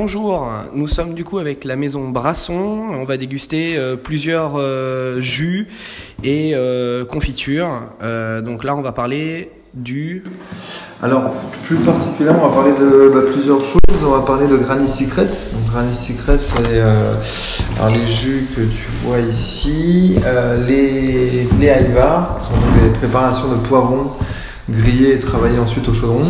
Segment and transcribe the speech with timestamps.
[0.00, 2.84] Bonjour, nous sommes du coup avec la maison Brasson.
[2.92, 5.66] On va déguster euh, plusieurs euh, jus
[6.22, 7.68] et euh, confitures.
[8.44, 10.22] Donc là, on va parler du.
[11.02, 11.32] Alors,
[11.64, 14.04] plus particulièrement, on va parler de bah, plusieurs choses.
[14.06, 15.24] On va parler de Granny Secret.
[15.24, 16.80] Donc, Granny Secret, c'est
[17.90, 20.14] les jus que tu vois ici.
[20.68, 24.12] Les, les qui sont des préparations de poivrons
[24.70, 26.24] grillés et travaillés ensuite au chaudron.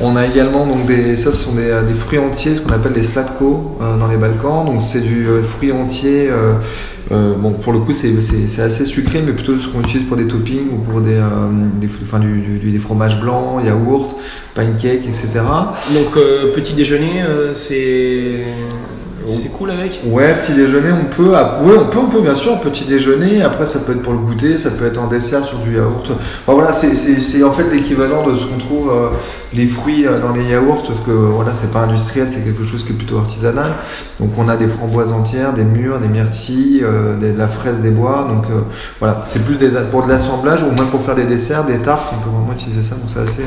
[0.00, 2.72] On a également donc des, ça ce sont des, euh, des fruits entiers, ce qu'on
[2.74, 4.64] appelle des slatko euh, dans les Balkans.
[4.64, 6.28] Donc c'est du euh, fruit entier.
[6.30, 6.54] euh,
[7.36, 8.12] bon pour le coup c'est,
[8.62, 11.24] assez sucré, mais plutôt ce qu'on utilise pour des toppings ou pour des, euh,
[11.80, 14.14] des, enfin, du, du- des fromages blancs, yaourt,
[14.54, 15.28] pancakes, etc.
[15.94, 18.44] Donc euh, petit déjeuner, c'est
[19.26, 20.00] c'est cool avec.
[20.06, 21.30] Ouais, petit déjeuner, on peut.
[21.30, 23.42] ouais, on peut, on peut bien sûr, petit déjeuner.
[23.42, 26.04] Après, ça peut être pour le goûter, ça peut être en dessert sur du yaourt.
[26.10, 29.08] Enfin, voilà, c'est, en fait l'équivalent de ce qu'on trouve euh,
[29.52, 32.84] les fruits euh, dans les yaourts, sauf que voilà, c'est pas industriel, c'est quelque chose
[32.84, 33.72] qui est plutôt artisanal.
[34.18, 37.80] Donc, on a des framboises entières, des mûres, des myrtilles, euh, des- de la fraise
[37.80, 38.26] des bois.
[38.28, 38.60] Donc, euh,
[38.98, 42.12] voilà, c'est plus des, pour de l'assemblage ou même pour faire des desserts, des tartes.
[42.12, 42.94] On peut vraiment utiliser ça.
[42.96, 43.44] Donc, c'est assez.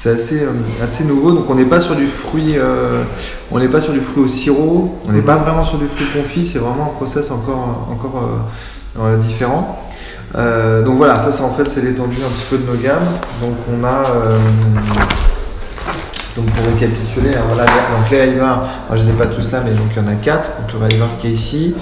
[0.00, 3.02] C'est assez, euh, assez nouveau, donc on n'est pas sur du fruit, euh,
[3.50, 6.06] on n'est pas sur du fruit au sirop, on n'est pas vraiment sur du fruit
[6.14, 9.84] confit, c'est vraiment un process encore, encore euh, euh, différent.
[10.36, 13.08] Euh, donc voilà, ça c'est en fait c'est l'étendue un petit peu de nos gammes.
[13.40, 14.04] Donc on a,
[16.38, 19.60] donc pour récapituler, hein, voilà, donc les alors je ne les ai pas tous là,
[19.64, 20.50] mais donc il y en a quatre.
[20.60, 21.74] Donc le Haïvar qui est ici,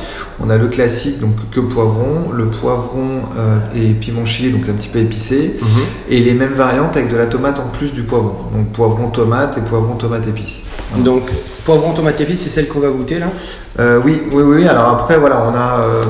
[0.43, 4.73] on a le classique, donc que poivron, le poivron euh, et piment chili, donc un
[4.73, 5.59] petit peu épicé,
[6.09, 8.35] et les mêmes variantes avec de la tomate en plus du poivron.
[8.55, 10.63] Donc poivron tomate et poivron tomate épice.
[10.99, 11.31] Donc
[11.67, 13.27] poivron tomate épice, c'est celle qu'on va goûter là?
[13.79, 14.67] Euh, oui, oui, oui.
[14.67, 16.03] Alors après, voilà, on a euh,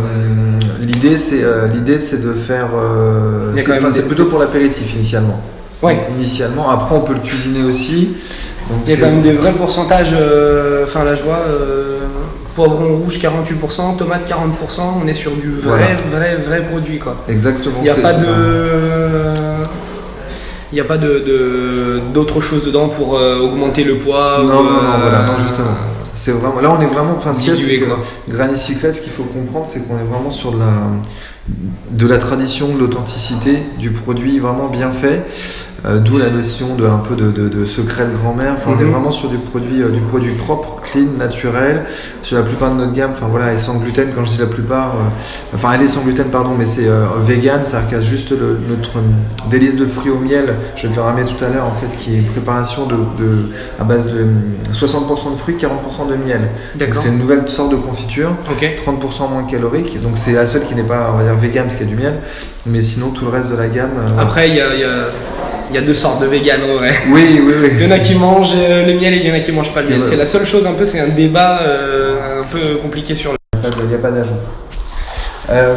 [0.80, 1.42] l'idée, c'est
[1.74, 2.68] l'idée, c'est de faire.
[3.92, 5.40] c'est plutôt pour l'apéritif initialement.
[5.82, 5.98] Ouais.
[6.16, 6.70] Initialement.
[6.70, 8.16] Après, on peut le cuisiner aussi.
[8.70, 10.14] Donc Il y a quand même des vrais pourcentages.
[10.18, 12.00] euh, Enfin là, je vois euh,
[12.54, 14.80] poivron rouge 48%, tomate 40%.
[15.04, 17.16] On est sur du vrai, vrai, vrai produit quoi.
[17.28, 17.76] Exactement.
[17.78, 18.26] Il n'y a pas de.
[20.72, 24.38] Il n'y a pas de, d'autres choses dedans pour euh, augmenter le poids.
[24.42, 25.70] Non, ou, non, non, euh, voilà, non, justement.
[26.12, 26.60] C'est vraiment.
[26.60, 27.14] Là, on est vraiment.
[27.16, 27.84] Enfin, ce qu'il.
[28.28, 30.66] Granny Secret, ce qu'il faut comprendre, c'est qu'on est vraiment sur de la,
[31.90, 35.24] de la tradition, de l'authenticité du produit vraiment bien fait.
[35.86, 38.54] Euh, D'où la notion de un peu de, de- de secret de grand-mère.
[38.56, 38.90] Enfin, on est Mhm.
[38.92, 41.82] vraiment sur du produit, euh, du produit propre, clean, naturel.
[42.22, 44.08] Sur la plupart de notre gamme, enfin voilà, elle est sans gluten.
[44.14, 46.88] Quand je dis la plupart, euh, enfin elle est sans gluten, pardon, mais c'est
[47.24, 48.98] vegan, c'est-à-dire qu'il y a juste le- notre
[49.48, 50.54] délice de fruits au miel.
[50.76, 52.94] Je vais te le ramener tout à l'heure, en fait, qui est une préparation de,
[52.94, 54.40] de- à base de hum,
[54.72, 56.48] 60% de fruits, 40% de miel.
[56.94, 58.68] C'est une nouvelle sorte de confiture, Ok.
[58.84, 60.00] 30% moins calorique.
[60.02, 61.94] Donc c'est la seule qui n'est pas, on va dire, vegan parce qu'il y a
[61.94, 62.14] du miel.
[62.66, 63.90] Mais sinon, tout le reste de la gamme.
[64.18, 65.06] Après, il y a, il y a-
[65.70, 66.92] il y a deux sortes de véganes en vrai.
[67.10, 67.68] Oui, oui, oui.
[67.72, 69.52] Il y en a qui mangent euh, le miel et il y en a qui
[69.52, 70.04] mangent pas le miel.
[70.04, 73.38] C'est la seule chose un peu, c'est un débat euh, un peu compliqué sur le.
[73.82, 74.34] Il n'y a pas d'ajout.
[75.48, 75.76] Euh,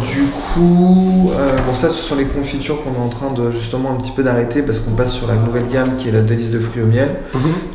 [0.00, 3.92] du coup, euh, bon ça ce sont les confitures qu'on est en train de justement
[3.92, 6.50] un petit peu d'arrêter parce qu'on passe sur la nouvelle gamme qui est la délice
[6.50, 7.08] de fruits au miel.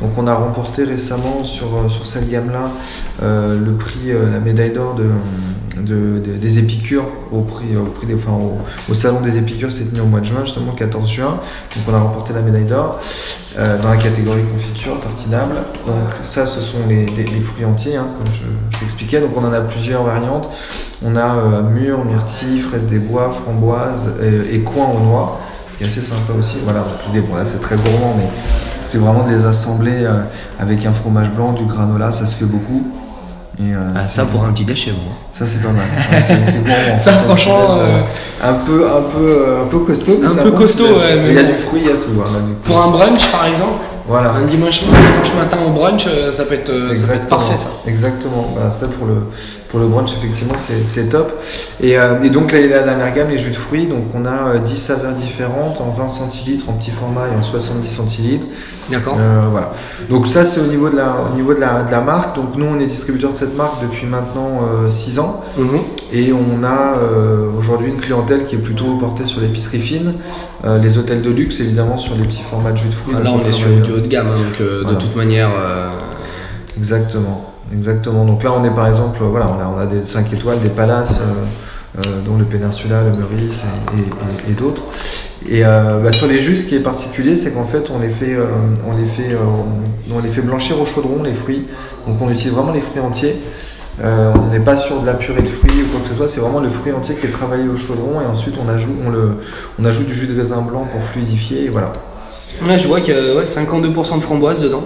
[0.00, 2.70] Donc on a remporté récemment sur, sur cette gamme-là
[3.22, 5.06] euh, le prix, la médaille d'or de,
[5.84, 8.58] de- de- des épicures au prix, au, des, enfin, au,
[8.90, 11.38] au salon des épicures, c'est tenu au mois de juin, justement le 14 juin.
[11.76, 12.98] Donc on a remporté la médaille d'or
[13.58, 15.56] euh, dans la catégorie confiture tartinable.
[15.86, 17.06] Donc ça ce sont les,
[17.40, 19.20] fruits entiers, hein, comme je, t'expliquais.
[19.20, 20.48] Donc on en a plusieurs variantes.
[21.04, 25.40] On a euh, mûre, myrtille, fraise des bois, framboise et, et coin aux noix.
[25.76, 26.56] qui est assez sympa aussi.
[26.64, 28.28] Voilà, donc bon là c'est très gourmand, mais
[28.88, 30.22] c'est vraiment de les assembler euh,
[30.58, 32.86] avec un fromage blanc, du granola, ça se fait beaucoup.
[33.60, 35.14] Et, euh, Ah, ça pour un petit déchet, moi.
[35.32, 35.84] ça c'est pas mal.
[36.12, 36.98] Ouais, c'est-.
[36.98, 38.00] Ça, un franchement, euh,
[38.44, 40.18] un peu, un peu, euh, un peu costaud.
[40.20, 41.48] mais Un peu costaud, ouais, mais Il y a bon.
[41.48, 42.20] du fruit, il y a tout.
[42.22, 42.38] hein, là.
[42.64, 44.30] Pour un brunch, par exemple, Voilà.
[44.32, 47.68] un dimanche, dimanche matin au brunch, ça peut être, ça peut être parfait ça.
[47.86, 48.54] Exactement.
[48.56, 49.14] Bah, ça pour le
[49.70, 51.32] pour le brunch effectivement c'est top.
[51.82, 54.54] Et, euh, et donc la, la dernière gamme les jus de fruits donc on a
[54.54, 58.46] euh, 10 saveurs différentes en 20 centilitres en petit format et en 70 centilitres.
[58.90, 59.16] D'accord.
[59.18, 59.72] Euh, voilà.
[60.08, 62.34] Donc ça c'est au niveau de la au niveau de la, de la marque.
[62.36, 65.80] Donc nous on est distributeur de cette marque depuis maintenant 6 ans Mhm.
[66.14, 70.14] et on a euh, aujourd'hui une clientèle qui est plutôt portée sur l'épicerie fine,
[70.64, 73.14] euh, les hôtels de luxe évidemment sur les petits formats de jus de fruits.
[73.18, 74.96] Ah, Là, on est sur du haut de gamme, hein, donc euh, Voilà.
[74.96, 75.50] de toute manière.
[75.60, 75.90] euh,
[76.78, 78.24] Exactement, exactement.
[78.24, 82.00] Donc là, on est par exemple, voilà, on a, des 5 étoiles, des palaces, euh,
[82.00, 83.62] euh, dont le Péninsula, le Meurice
[84.48, 84.82] et, d'autres.
[85.48, 88.08] Et euh, bah, sur les jus, ce qui est particulier, c'est qu'en fait, on les
[88.08, 88.36] fait,
[88.86, 88.96] on
[90.22, 91.66] les fait, blanchir au chaudron, les fruits.
[92.06, 93.36] Donc on utilise vraiment les fruits entiers.
[94.02, 96.40] On n'est pas sur de la purée de fruits ou quoi que ce soit, c'est
[96.40, 99.38] vraiment le fruit entier qui est travaillé au chaudron et ensuite on ajoute, on le,
[99.80, 101.92] on ajoute du jus de raisin blanc pour fluidifier et voilà.
[102.64, 104.84] Ouais, je vois qu'il y a ouais, 52% de framboise dedans.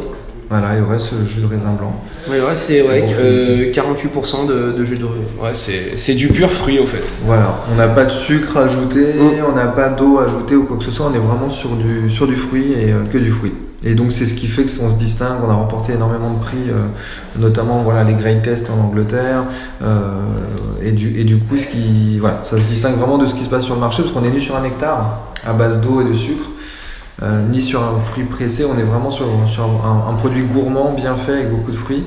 [0.52, 1.94] Voilà, il reste jus de raisin blanc.
[2.28, 5.34] Ouais, le reste, c'est ouais, euh, 48% de, de jus de raisin.
[5.42, 7.10] Ouais, c'est c'est du pur fruit, au fait.
[7.24, 9.44] Voilà, on n'a pas de sucre ajouté, Mm.
[9.50, 12.10] on n'a pas d'eau ajoutée ou quoi que ce soit, on est vraiment sur du,
[12.10, 13.54] sur du fruit et euh, que du fruit.
[13.84, 16.38] Et donc c'est ce qui fait que on se distingue, on a remporté énormément de
[16.40, 16.74] prix, euh,
[17.40, 19.44] notamment voilà, les Great Tests en Angleterre,
[19.82, 20.20] euh,
[20.82, 23.44] et, du, et du coup ce qui, voilà, ça se distingue vraiment de ce qui
[23.44, 26.00] se passe sur le marché, parce qu'on est nu sur un hectare à base d'eau
[26.00, 26.44] et de sucre,
[27.22, 31.32] euh, ni sur un fruit pressé, on est vraiment sur, un, produit gourmand, bien fait,
[31.34, 32.04] avec beaucoup de fruits.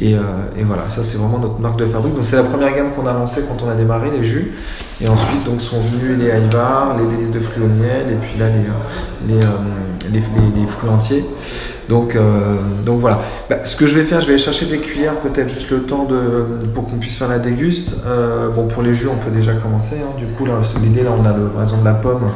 [0.00, 0.20] Et, euh,
[0.56, 2.14] et voilà, ça c'est vraiment notre marque de fabrique.
[2.14, 4.52] Donc c'est la première gamme qu'on a lancée quand on a démarré, les jus.
[5.00, 8.38] Et ensuite donc sont venus les haïvars, les délices de fruits au miel, et puis
[8.38, 9.38] là les, euh,
[10.10, 10.20] les, les,
[10.60, 11.24] les- fruits entiers.
[11.88, 12.16] Donc,
[12.84, 13.18] donc voilà.
[13.48, 16.04] Bah, ce que je vais faire, je vais chercher des cuillères, peut-être juste le temps
[16.04, 16.18] de,
[16.74, 17.96] pour qu'on puisse faire la déguste.
[18.54, 19.96] Bon, pour les jus, on peut déjà commencer.
[20.02, 20.18] hein.
[20.18, 20.44] Du coup,
[20.82, 22.30] l'idée, là, on a le, par exemple la pomme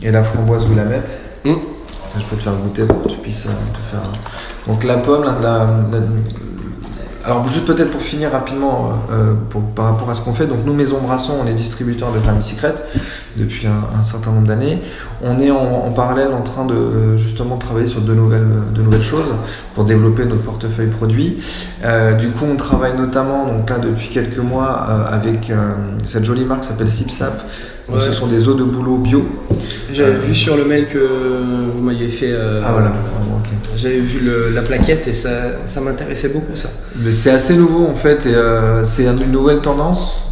[0.00, 1.18] et la framboise ou la mette.
[1.44, 1.52] Mm.
[2.12, 4.12] Ça, je peux te faire goûter pour que tu puisses euh, te faire.
[4.66, 6.04] Donc la pomme, là, la- la-
[7.24, 10.46] alors juste peut-être pour finir rapidement euh, pour- par rapport à ce qu'on fait.
[10.46, 12.74] Donc nous, Maison Brasson, on est distributeur de Grammy Secret
[13.36, 14.78] depuis un, un certain nombre d'années.
[15.22, 15.56] On est en,
[15.86, 19.24] en parallèle en train de euh, justement travailler sur de nouvelles, de nouvelles choses
[19.74, 21.38] pour développer notre portefeuille produit.
[21.84, 25.72] Euh, du coup, on travaille notamment donc là depuis quelques mois euh, avec euh,
[26.06, 27.32] cette jolie marque qui s'appelle Sipsap.
[27.88, 28.00] Donc, Ouais.
[28.00, 29.26] Ce sont des eaux de boulot bio.
[29.92, 32.30] J'avais Euh, vu sur le mail que vous m'aviez fait.
[32.30, 32.92] euh, Ah voilà,
[33.76, 35.30] J'avais vu le- la plaquette et ça,
[35.66, 36.68] ça m'intéressait beaucoup, ça.
[36.96, 40.30] Mais c'est assez nouveau en fait, et euh, c'est une nouvelle tendance.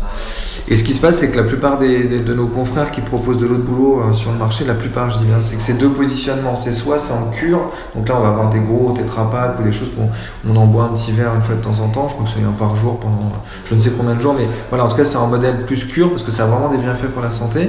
[0.68, 3.00] Et ce qui se passe, c'est que la plupart des, des- de nos confrères qui
[3.00, 5.56] proposent de l'eau de boulot euh, sur le marché, la plupart, je dis bien, c'est
[5.56, 6.54] que c'est deux positionnements.
[6.54, 9.72] C'est soit c'est en cure, donc là on va avoir des gros tétrapacks ou des
[9.72, 10.08] choses qu'on
[10.50, 12.06] on en boit un petit verre une fois de temps en temps.
[12.08, 13.32] Je crois que c'est un par jour pendant
[13.68, 15.84] je ne sais combien de jours, mais voilà, en tout cas c'est un modèle plus
[15.84, 17.68] cure parce que ça a vraiment des bienfaits pour la santé.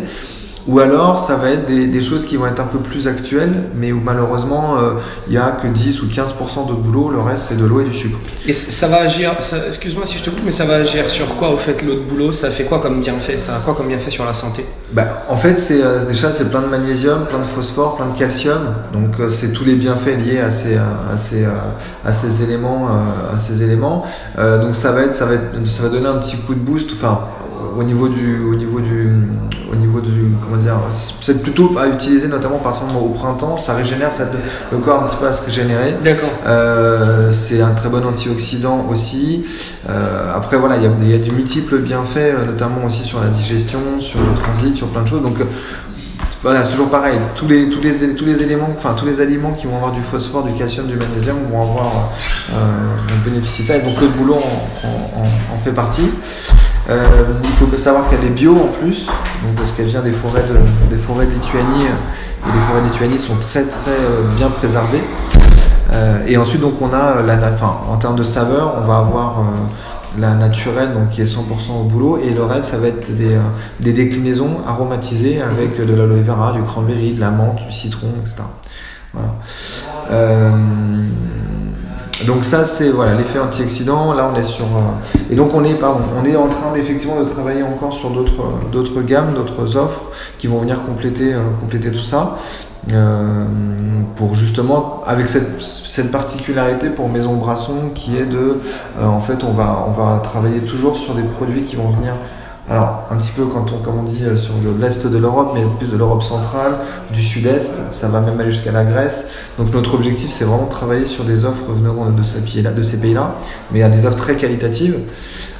[0.67, 3.63] Ou alors ça va être des, des choses qui vont être un peu plus actuelles,
[3.75, 4.93] mais où malheureusement euh,
[5.27, 7.81] il y a que 10 ou 15% d'eau de boulot, le reste c'est de l'eau
[7.81, 8.17] et du sucre.
[8.47, 9.35] Et ça va agir,
[9.67, 11.99] excuse-moi si je te coupe, mais ça va agir sur quoi au fait l'eau de
[11.99, 12.31] boulot?
[12.31, 14.65] Ça fait quoi comme bienfait Ça a quoi comme bienfait sur la santé?
[14.93, 18.17] Bah, en fait, c'est euh, déjà c'est plein de magnésium, plein de phosphore, plein de
[18.17, 18.73] calcium.
[18.93, 21.45] Donc euh, c'est tous les bienfaits liés à ces à ces
[22.05, 22.87] à ces éléments
[23.33, 24.05] à ces éléments.
[24.37, 26.89] Donc ça va être ça va être ça va donner un petit coup de boost.
[26.93, 27.19] Enfin
[27.77, 29.09] au niveau du au niveau du
[29.71, 30.75] au niveau du comment dire
[31.21, 34.29] c'est plutôt à utiliser notamment par exemple au printemps ça régénère ça aide
[34.71, 36.29] le corps un petit peu à se régénérer D'accord.
[36.45, 39.45] euh, c'est un très bon antioxydant aussi.
[39.89, 43.03] Euh, après voilà, il y a, il y a de multiples bienfaits, euh, notamment aussi
[43.03, 45.21] sur la digestion, sur le transit, sur plein de choses.
[45.23, 45.37] Donc
[46.41, 47.15] voilà, c'est toujours pareil.
[47.35, 50.01] Tous les, tous, les, tous les éléments, enfin tous les aliments qui vont avoir du
[50.01, 52.09] phosphore, du calcium, du magnésium vont avoir
[52.51, 52.55] euh,
[53.25, 53.77] bénéficier de ça.
[53.77, 56.09] Et donc le boulot en, en- en- en fait partie.
[56.89, 57.07] Euh,
[57.43, 60.93] il faut savoir qu'elle est bio en plus, donc parce qu'elle vient des forêts de,
[60.93, 61.85] des forêts Lituanie.
[61.85, 65.01] Et les forêts de Lituanie sont très très euh, bien préservées.
[65.91, 67.37] Euh, et ensuite, donc, on a la,
[67.89, 69.43] en termes de saveur, on va avoir euh,
[70.19, 71.39] la naturelle, donc qui est 100%
[71.79, 73.41] au boulot, et le reste, ça va être des, euh,
[73.79, 78.43] des déclinaisons aromatisées avec de l'aloe vera, du cranberry, de la menthe, du citron, etc.
[80.11, 80.49] Euh,
[82.27, 84.13] donc ça, c'est voilà l'effet antioxydant.
[84.13, 87.19] Là, on est sur euh, et donc on est pardon, on est en train effectivement
[87.19, 91.91] de travailler encore sur d'autres d'autres gammes, d'autres offres qui vont venir compléter euh, compléter
[91.91, 92.37] tout ça.
[92.91, 93.45] Euh,
[94.17, 98.59] pour justement avec cette, cette particularité pour Maison Brasson qui est de
[98.99, 102.13] euh, en fait on va on va travailler toujours sur des produits qui vont venir
[102.69, 105.51] alors un petit peu quand on comme on dit euh, sur le- l'est de l'Europe
[105.53, 106.73] mais plus de l'Europe centrale
[107.13, 109.29] du sud-est ça va même aller jusqu'à la Grèce
[109.59, 112.71] donc notre objectif c'est vraiment de travailler sur des offres venant de ces pays là
[112.71, 113.35] de ces pays là
[113.71, 114.97] mais à des offres très qualitatives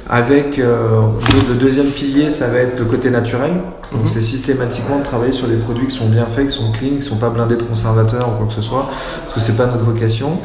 [0.08, 1.02] avec euh,
[1.48, 3.52] le deuxième pilier ça va être le côté naturel
[3.92, 4.06] donc Mhm.
[4.06, 7.02] c'est systématiquement de travailler sur des produits qui sont bien faits, qui sont clean, qui
[7.02, 8.88] sont pas blindés de conservateurs ou quoi que ce soit,
[9.22, 10.38] parce que c'est pas notre vocation.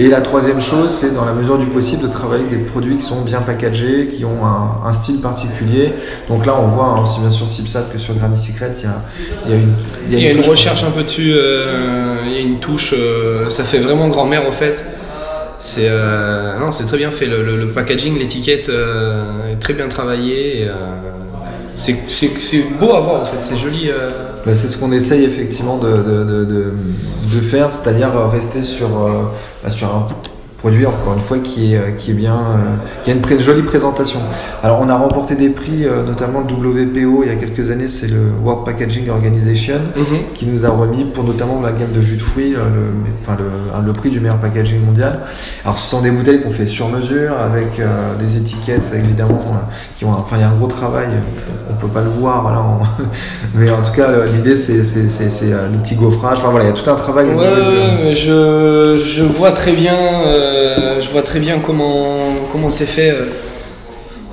[0.00, 2.96] Et la troisième chose, c'est dans la mesure du possible de travailler avec des produits
[2.98, 5.92] qui sont bien packagés, qui ont un, un style particulier.
[6.28, 8.86] Donc là, on voit hein, aussi bien sur Sipsat que sur Granny Secret, il y
[8.86, 8.94] a,
[9.46, 9.72] il y a une,
[10.12, 13.50] Il y a une recherche un peu dessus, euh, il y a une touche, euh,
[13.50, 14.76] ça fait vraiment grand-mère au fait.
[15.60, 17.26] C'est euh, non, c'est très bien fait.
[17.26, 20.62] Le, le- le packaging, l'étiquette est très bien travaillée.
[20.62, 20.68] et,
[21.78, 23.88] c'est beau à voir en fait, c'est joli.
[23.88, 24.10] euh.
[24.44, 29.14] Bah, c'est ce qu'on essaye effectivement de faire, c'est-à-dire euh, rester sur, euh,
[29.62, 30.06] bah, sur un
[30.58, 32.36] produit encore une fois qui est, qui est bien,
[33.04, 34.18] qui a une, jolie présentation.
[34.62, 38.08] Alors on a remporté des prix, notamment le WPO il y a quelques années, c'est
[38.08, 40.04] le World Packaging Organization mhm.
[40.34, 42.58] qui nous a remis pour notamment la gamme de jus de fruits le,
[43.22, 45.20] enfin, le, le, prix du meilleur packaging mondial.
[45.64, 47.80] Alors ce sont des bouteilles qu'on fait sur mesure avec
[48.18, 49.40] des étiquettes évidemment
[49.98, 51.08] qui ont, enfin il y a un gros travail,
[51.70, 52.62] on peut pas le voir, voilà,
[53.54, 56.38] mais en tout cas l'idée c'est les petits gaufrages.
[56.38, 57.28] Enfin voilà, il y a tout un travail.
[57.28, 59.94] Ouais, je, je vois très bien,
[60.48, 62.18] euh, je vois très bien comment
[62.52, 63.10] comment c'est fait.
[63.10, 63.26] Euh,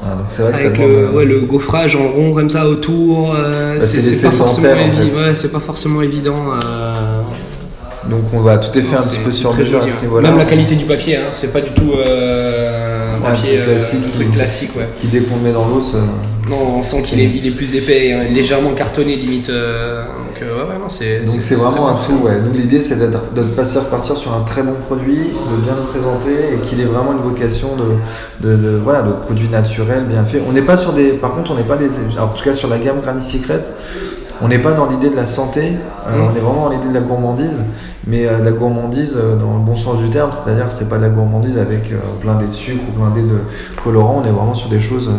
[0.04, 2.68] ah, donc c'est vrai que Avec le, euh, ouais, le gaufrage en rond comme ça
[2.68, 6.36] autour, bah, c'est pas, forcément ouais, pas forcément évident.
[8.10, 10.30] Donc on va tout est fait un petit peu sur mesure à ce niveau-là.
[10.30, 11.92] Même la qualité du papier, hein, c'est pas du tout
[13.30, 14.88] papier classique, truc classique, ouais.
[15.00, 15.82] Qui dès qu'on le met dans l'eau,
[16.50, 19.50] non, on sent qu'il est, il est plus épais, hein, légèrement cartonné limite.
[19.50, 21.26] Euh, donc euh, ouais, ouais, non, c'est.
[21.26, 22.24] Donc c'est vraiment un tout.
[22.24, 22.40] Ouais.
[22.40, 25.76] Nous l'idée c'est de ne pas se repartir sur un très bon produit, de bien
[25.76, 27.70] le présenter et qu'il ait vraiment une vocation
[28.42, 30.42] de, de, voilà de produit naturel bien fait.
[30.48, 31.88] On n'est pas sur des, par contre on n'est pas des,
[32.20, 33.62] en tout cas sur la gamme Granny Secret,
[34.42, 35.72] on n'est pas dans l'idée de la santé,
[36.08, 36.22] euh, mm.
[36.22, 37.64] on est vraiment dans l'idée de la gourmandise,
[38.08, 40.90] mais euh, de la gourmandise euh, dans le bon sens du terme, c'est-à-dire que c'est
[40.90, 43.24] pas de la gourmandise avec plein de sucre ou plein de
[43.84, 45.10] colorants, on est vraiment sur des choses.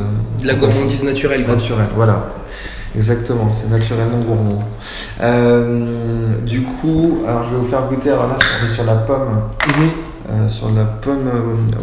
[0.41, 1.47] de la gourmandise naturelle.
[1.47, 2.29] Naturelle, voilà.
[2.95, 4.65] Exactement, c'est naturellement gourmand.
[6.47, 9.43] du coup, alors je vais vous faire goûter, alors là on est sur la pomme.
[9.61, 10.49] Mm-hmm.
[10.49, 11.29] sur la pomme.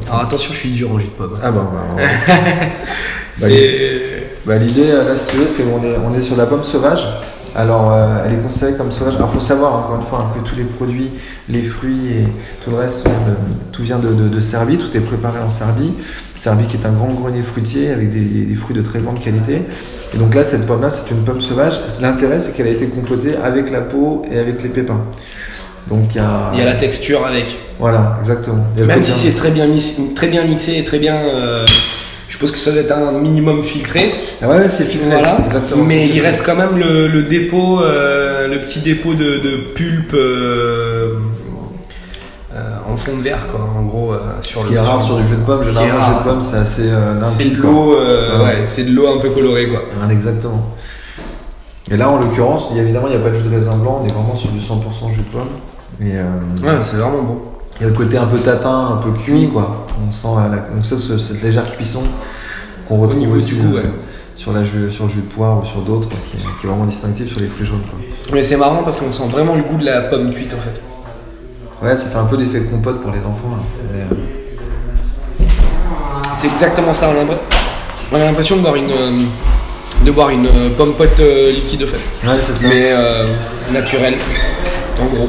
[0.10, 1.38] alors attention, je suis dur en jus de pomme.
[1.44, 2.04] Ah bah, bah,
[3.42, 3.48] bah
[4.46, 7.08] bah, L'idée, là, si tu veux, c'est qu'on est, on est sur la pomme sauvage.
[7.56, 9.16] Alors, euh, elle est considérée comme sauvage.
[9.16, 11.10] Alors, il faut savoir, encore une fois, hein, que tous les produits,
[11.50, 12.24] les fruits et
[12.64, 13.08] tout le reste,
[13.72, 15.94] tout vient de, de, Serbie, tout est préparé en Serbie.
[16.36, 19.62] Serbie qui est un grand grenier fruitier avec des, des fruits de très grande qualité.
[20.14, 21.80] Et donc là, cette pomme-là, c'est une pomme sauvage.
[22.02, 25.02] L'intérêt, c'est qu'elle a été compotée avec la peau et avec les pépins.
[25.88, 26.52] Donc il y a...
[26.54, 27.56] Il y a la texture avec.
[27.80, 28.66] Voilà, exactement.
[28.86, 29.68] Même si c'est très bien,
[30.16, 31.16] très bien mixé et très bien...
[31.16, 31.68] Euh,
[32.34, 34.12] je suppose que ça doit être un minimum filtré.
[34.42, 35.12] Ah ouais, c'est filtré.
[35.12, 35.38] Voilà.
[35.46, 35.84] Exactement.
[35.84, 41.14] Mais il reste quand même le, dépôt, euh, le petit dépôt de, pulpe euh,
[42.56, 43.70] euh, en fond de verre, quoi.
[43.78, 45.64] En gros, sur Ce qui est rare sur du jus de pomme.
[45.64, 46.90] Généralement, le jus de pomme, c'est assez
[47.30, 49.84] C'est de l'eau, ouais, c'est de l'eau un peu colorée, quoi.
[50.12, 50.72] exactement.
[51.92, 54.02] Et là, en l'occurrence, évidemment, il n'y a pas de jus de raisin blanc.
[54.04, 55.50] On est vraiment sur du 100% jus de pomme.
[56.02, 57.42] ouais, c'est vraiment bon.
[57.84, 59.86] Il y a le côté un peu tatin, un peu cuit, quoi.
[60.08, 60.30] On sent
[60.74, 62.02] donc ça, cette légère cuisson
[62.88, 63.82] qu'on retrouve aussi euh,
[64.38, 67.28] sur, la jus, sur le jus de poire ou sur d'autres, qui, est vraiment distinctif
[67.28, 67.82] sur les fruits jaunes.
[67.82, 68.00] Quoi.
[68.32, 70.82] Mais c'est marrant parce qu'on sent vraiment le goût de la pomme cuite en fait.
[71.86, 73.58] Ouais, ça fait un peu l'effet compote pour les enfants.
[73.94, 74.06] Euh,
[76.38, 77.10] c'est exactement ça.
[78.14, 79.12] On a l'impression de boire une, euh,
[80.06, 80.48] de boire une
[80.78, 81.20] pomme pote
[81.54, 82.30] liquide en fait.
[82.30, 82.68] Ouais, c'est ça.
[82.70, 82.94] Mais
[83.74, 84.16] naturelle,
[85.02, 85.28] en gros.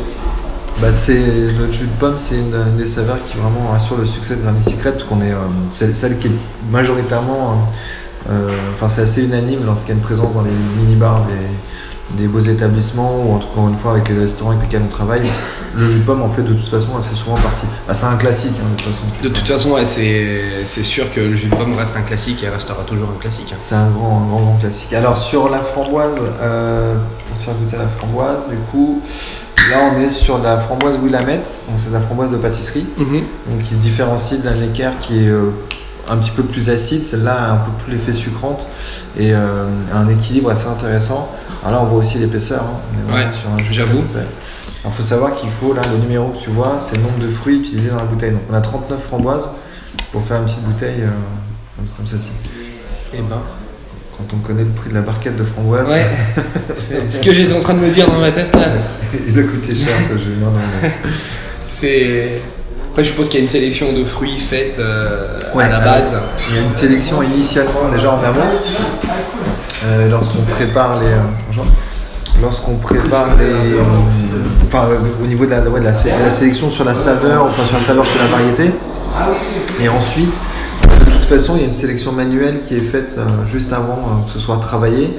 [0.80, 4.36] Bah c'est notre jus de pomme, c'est une, des saveurs qui vraiment assure le succès
[4.36, 5.36] de Granny Secret, qu'on est euh,
[5.70, 6.32] celle, qui est
[6.70, 7.64] majoritairement,
[8.28, 11.26] euh, euh, enfin c'est assez unanime lorsqu'il y a une présence dans les mini-bars
[12.16, 14.92] des, beaux établissements ou en tout cas une fois avec les restaurants avec lesquels on
[14.92, 15.22] travaille,
[15.76, 17.66] le jus de pomme en fait de toute façon assez souvent partie.
[17.86, 19.06] Bah, c'est un classique hein, de toute façon.
[19.22, 22.48] De toute façon, ouais, c'est sûr que le jus de pomme reste un classique et
[22.48, 23.52] restera toujours un classique.
[23.52, 23.58] Hein.
[23.60, 24.92] C'est un grand, grand, grand classique.
[24.92, 29.00] Alors sur la framboise, pour faire goûter la framboise, du coup.
[29.70, 33.22] Là, on est sur la framboise Willamette, donc c'est la framboise de pâtisserie, mhm.
[33.48, 35.50] donc qui se différencie d'un équerre qui est euh,
[36.08, 37.02] un petit peu plus acide.
[37.02, 38.66] Celle-là a un peu plus l'effet sucrante
[39.18, 41.30] et euh, un équilibre assez intéressant.
[41.64, 42.62] Alors là, on voit aussi l'épaisseur.
[42.62, 43.14] Hein.
[43.14, 43.26] Ouais,
[43.70, 44.04] j'avoue.
[44.84, 47.28] Il faut savoir qu'il faut, là, le numéro que tu vois, c'est le nombre de
[47.28, 48.32] fruits utilisés dans la bouteille.
[48.32, 49.48] Donc on a 39 framboises
[50.12, 52.32] pour faire une petite bouteille euh, comme celle-ci.
[53.14, 53.40] Et eh ben
[54.16, 55.88] quand on connaît le prix de la barquette de framboise.
[55.90, 56.06] Ouais.
[57.10, 58.66] ce que j'étais en train de me dire dans ma tête là.
[59.26, 60.34] Il doit coûter cher ce jeu.
[60.40, 60.90] Non, non,
[61.72, 62.40] C'est.
[62.90, 66.16] Après, je suppose qu'il y a une sélection de fruits faite euh, à la base.
[66.48, 68.40] Il y a une sélection initialement déjà en amont.
[69.84, 71.06] Euh, lorsqu'on prépare les.
[71.06, 71.64] Euh,
[72.40, 73.76] lorsqu'on prépare les.
[74.68, 74.86] enfin,
[75.20, 75.92] au niveau de la, de la,
[76.30, 78.70] sélection sur la saveur, enfin sur la saveur, sur la variété.
[79.80, 80.38] Et ensuite,
[81.24, 84.26] toute façon, il y a une sélection manuelle qui est faite euh, juste avant euh,
[84.26, 85.10] que ce soit travaillé.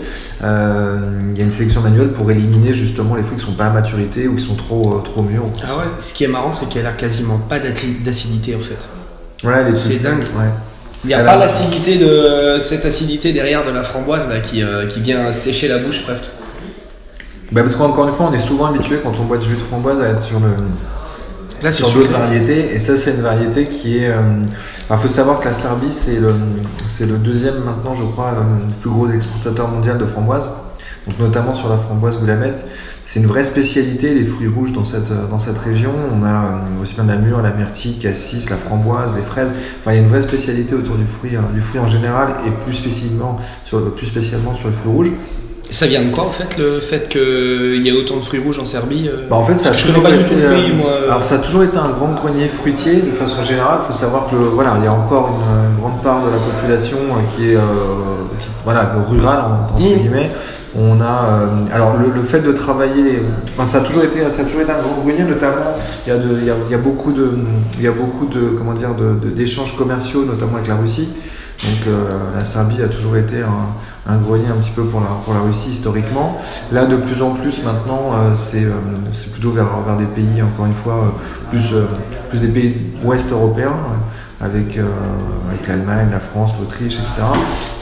[0.44, 1.00] Euh,
[1.34, 3.66] il y a une sélection manuelle pour éliminer justement les fruits qui ne sont pas
[3.66, 5.46] à maturité ou qui sont trop, trop mûrs.
[5.64, 8.88] Ah ouais, ce qui est marrant, c'est qu'elle a quasiment pas d'acidité en fait.
[9.48, 10.24] Ouais, c'est dingue.
[11.04, 15.02] Il n'y a pas l'acidité de cette acidité derrière de la framboise là, qui, qui
[15.02, 16.26] vient sécher la bouche presque.
[17.52, 19.62] Bah parce qu'encore une fois, on est souvent habitué quand on boit du jus de
[19.62, 20.50] framboise à être sur le,
[21.72, 22.74] sur d'autres variétés.
[22.74, 24.08] Et ça, c'est une variété qui est.
[24.08, 26.34] Il euh, faut savoir que la Serbie, c'est le,
[26.86, 30.50] c'est le deuxième maintenant, je crois, le euh, plus gros exportateur mondial de framboises.
[31.08, 32.66] donc notamment sur la framboise goulamette.
[33.04, 35.92] C'est une vraie spécialité, les fruits rouges dans cette, dans cette région.
[36.14, 39.54] On a euh, aussi bien la mûre, la myrtille, cassis, la framboise, les fraises.
[39.80, 42.52] Enfin, il y a une vraie spécialité autour du fruit, du fruit en général et
[42.64, 45.12] plus spécialement sur, plus spécialement sur le fruit rouge.
[45.72, 48.60] Ça vient de quoi en fait le fait qu'il y ait autant de fruits rouges
[48.60, 50.36] en Serbie bah, En fait, ça a, toujours été,
[51.08, 53.80] alors, ça a toujours été un grand grenier fruitier de façon générale.
[53.84, 56.98] Il faut savoir que voilà, il y a encore une, grande part de la population
[57.36, 57.58] qui est
[58.64, 59.98] voilà, rurale entre mmh.
[59.98, 60.32] guillemets.
[60.78, 64.46] On a euh, alors le, fait de travailler, enfin ça a toujours été, ça a
[64.46, 67.32] toujours été un grand grenier, notamment il y a, de, il y a, beaucoup de,
[67.78, 68.90] il y a beaucoup de comment dire
[69.24, 71.14] d'échanges commerciaux, notamment avec la Russie.
[71.64, 75.34] Donc euh, la Serbie a toujours été un, grenier un petit peu pour la, pour
[75.34, 76.38] la Russie historiquement.
[76.72, 80.74] Là, de plus en plus maintenant, euh, c'est plutôt vers, vers des pays, encore une
[80.74, 81.16] fois,
[81.50, 81.74] plus,
[82.30, 83.76] plus des pays ouest européens
[84.42, 84.84] avec, euh,
[85.50, 87.24] avec l'Allemagne, la France, l'Autriche, etc.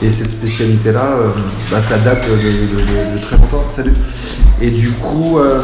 [0.02, 1.30] Et cette spécialité-là, euh,
[1.72, 3.64] bah, ça date de, très longtemps.
[4.62, 5.62] Et du coup, euh,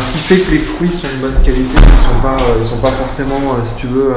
[0.00, 2.90] ce qui fait que les fruits sont de bonne qualité, ils ne sont, sont pas
[2.92, 4.12] forcément, si tu veux,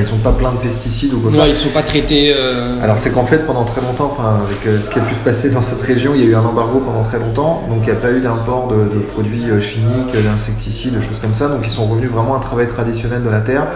[0.00, 1.30] ils sont pas pleins de pesticides ou quoi.
[1.30, 2.32] Ouais, ils sont pas traités.
[2.34, 5.14] Euh, Alors c'est qu'en fait pendant très longtemps, enfin avec euh, ce qui a pu
[5.14, 7.80] se passer dans cette région, il y a eu un embargo pendant très longtemps, donc
[7.82, 11.48] il n'y a pas eu d'import de, produits euh, chimiques, d'insecticides, de choses comme ça.
[11.48, 13.66] Donc ils sont revenus vraiment à un travail traditionnel de la terre,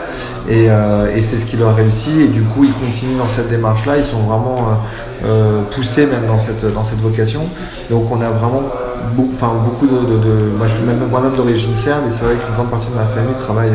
[0.49, 2.23] et, et c'est ce qui leur a réussi.
[2.23, 3.97] Et du coup ils continuent dans cette démarche-là.
[3.99, 4.79] Ils sont vraiment
[5.71, 7.43] poussés même dans cette dans cette vocation.
[7.91, 8.63] Donc on a vraiment
[9.15, 12.55] beaucoup, enfin beaucoup de, moi je suis même moi-même d'origine serbe, et c'est vrai qu'une
[12.55, 13.73] grande partie de ma famille travaille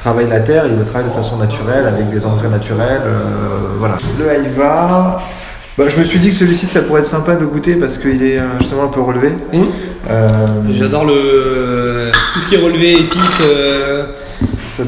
[0.00, 3.02] travaille la terre, il le travaille de façon naturelle, avec des engrais naturels.
[3.04, 3.98] Euh, voilà.
[4.18, 5.20] Le Haïva,
[5.76, 8.22] bah, je me suis dit que celui-ci, ça pourrait être sympa de goûter parce qu'il
[8.22, 9.30] est euh, justement un peu relevé.
[9.52, 9.62] Mmh.
[10.10, 10.28] Euh,
[10.72, 13.42] j'adore le tout ce qui est relevé, épices,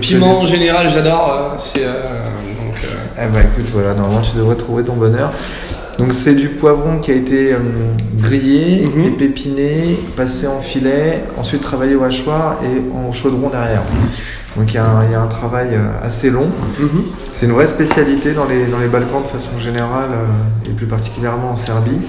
[0.00, 1.54] piment en général, j'adore.
[1.58, 2.74] c'est donc.
[3.18, 5.32] Eh ben écoute, voilà, normalement tu devrais trouver ton bonheur.
[5.98, 7.54] Donc c'est du poivron qui a été
[8.16, 9.22] grillé, mmh.
[9.22, 13.82] épiné, passé en filet, ensuite travaillé au hachoir et en chaudron derrière.
[14.56, 16.48] Donc il y, a un, travail euh, assez long.
[16.78, 17.04] Mhm.
[17.32, 20.86] C'est une vraie spécialité dans les, dans les Balkans de façon générale euh, et plus
[20.86, 22.00] particulièrement en Serbie.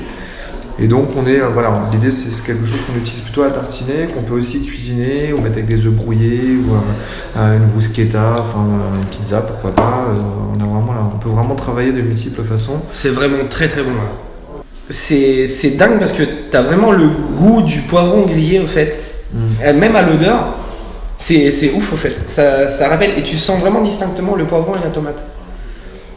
[0.79, 4.07] Et donc on est, euh, voilà, l'idée c'est quelque chose qu'on utilise plutôt à tartiner,
[4.13, 6.73] qu'on peut aussi cuisiner ou mettre avec des œufs brouillés ou
[7.35, 8.65] une bruschetta, enfin
[8.95, 10.07] une pizza, pourquoi pas.
[10.55, 12.81] on, a vraiment, là, on peut vraiment travailler de multiples façons.
[12.91, 13.91] C'est vraiment très très bon.
[14.89, 18.95] C'est dingue parce que tu as vraiment le goût du poivron grillé au fait,
[19.33, 19.77] mm.
[19.77, 20.55] même à l'odeur.
[21.17, 22.23] C'est ouf au fait.
[22.25, 25.23] Ça, ça, rappelle et tu sens vraiment distinctement le poivron et la tomate.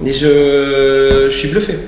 [0.04, 1.78] Et je, je suis bluffé.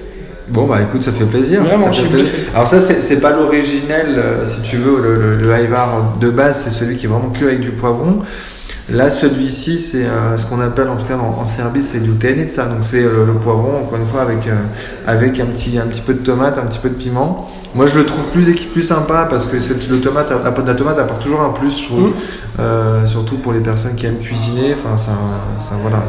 [0.50, 1.62] Bon bah écoute, ça fait plaisir.
[1.62, 2.48] Vraiment, je suis bluffé.
[2.54, 6.70] Alors ça, c'est pas l'originel, euh, si tu veux, le, le, le de base, c'est
[6.70, 8.20] celui qui est vraiment que avec du poivron.
[8.90, 12.12] Là, celui-ci, c'est euh, ce qu'on appelle en tout cas en, Serbie, c'est du
[12.48, 12.66] ça.
[12.66, 14.48] Donc c'est euh, le, poivron, encore une fois, avec,
[15.06, 17.50] avec un, petit, un petit peu de tomate, un petit peu de piment.
[17.74, 20.32] Moi, je le trouve plus, plus sympa parce que le tomate,
[20.66, 22.08] la tomate apporte toujours un plus, je trouve.
[22.08, 22.12] Mmh.
[22.60, 24.74] Euh, surtout pour les personnes qui aiment cuisiner.
[24.74, 25.12] Enfin, ça,
[25.60, 26.02] ça voilà.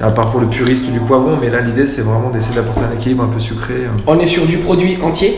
[0.00, 2.94] À part pour le puriste du poivron, mais là, l'idée, c'est vraiment d'essayer d'apporter un
[2.94, 3.86] équilibre un peu sucré.
[3.86, 3.96] Hein.
[4.06, 5.34] On est sur du produit entier?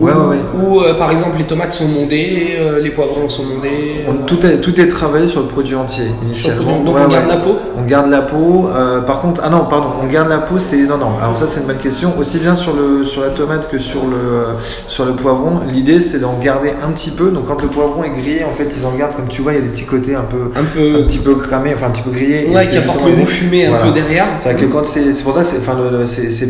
[0.00, 4.04] Ouais, ouais, Ou euh, par exemple les tomates sont mondées, euh, les poivrons sont mondés.
[4.26, 6.80] tout, est, tout est travaillé sur le produit entier initialement.
[6.80, 8.68] donc on garde la peau On garde la peau.
[9.06, 10.78] par contre, ah non, pardon, on garde la peau, c'est.
[10.78, 12.12] Non, non, alors ça c'est une bonne question.
[12.18, 14.56] Aussi bien sur, le, sur la tomate que sur le,
[14.88, 17.30] sur le poivron, l'idée c'est d'en garder un petit peu.
[17.30, 19.56] Donc quand le poivron est grillé, en fait, ils en gardent, comme tu vois, il
[19.56, 20.50] y a des petits côtés un peu.
[20.58, 21.02] Un, peu...
[21.02, 22.48] un petit peu cramés, enfin un petit peu grillés.
[22.52, 24.26] Ouais, qui apportent le goût fumé un peu derrière.
[24.42, 25.22] C'est que quand c'est.
[25.22, 25.76] pour ça, c'est enfin,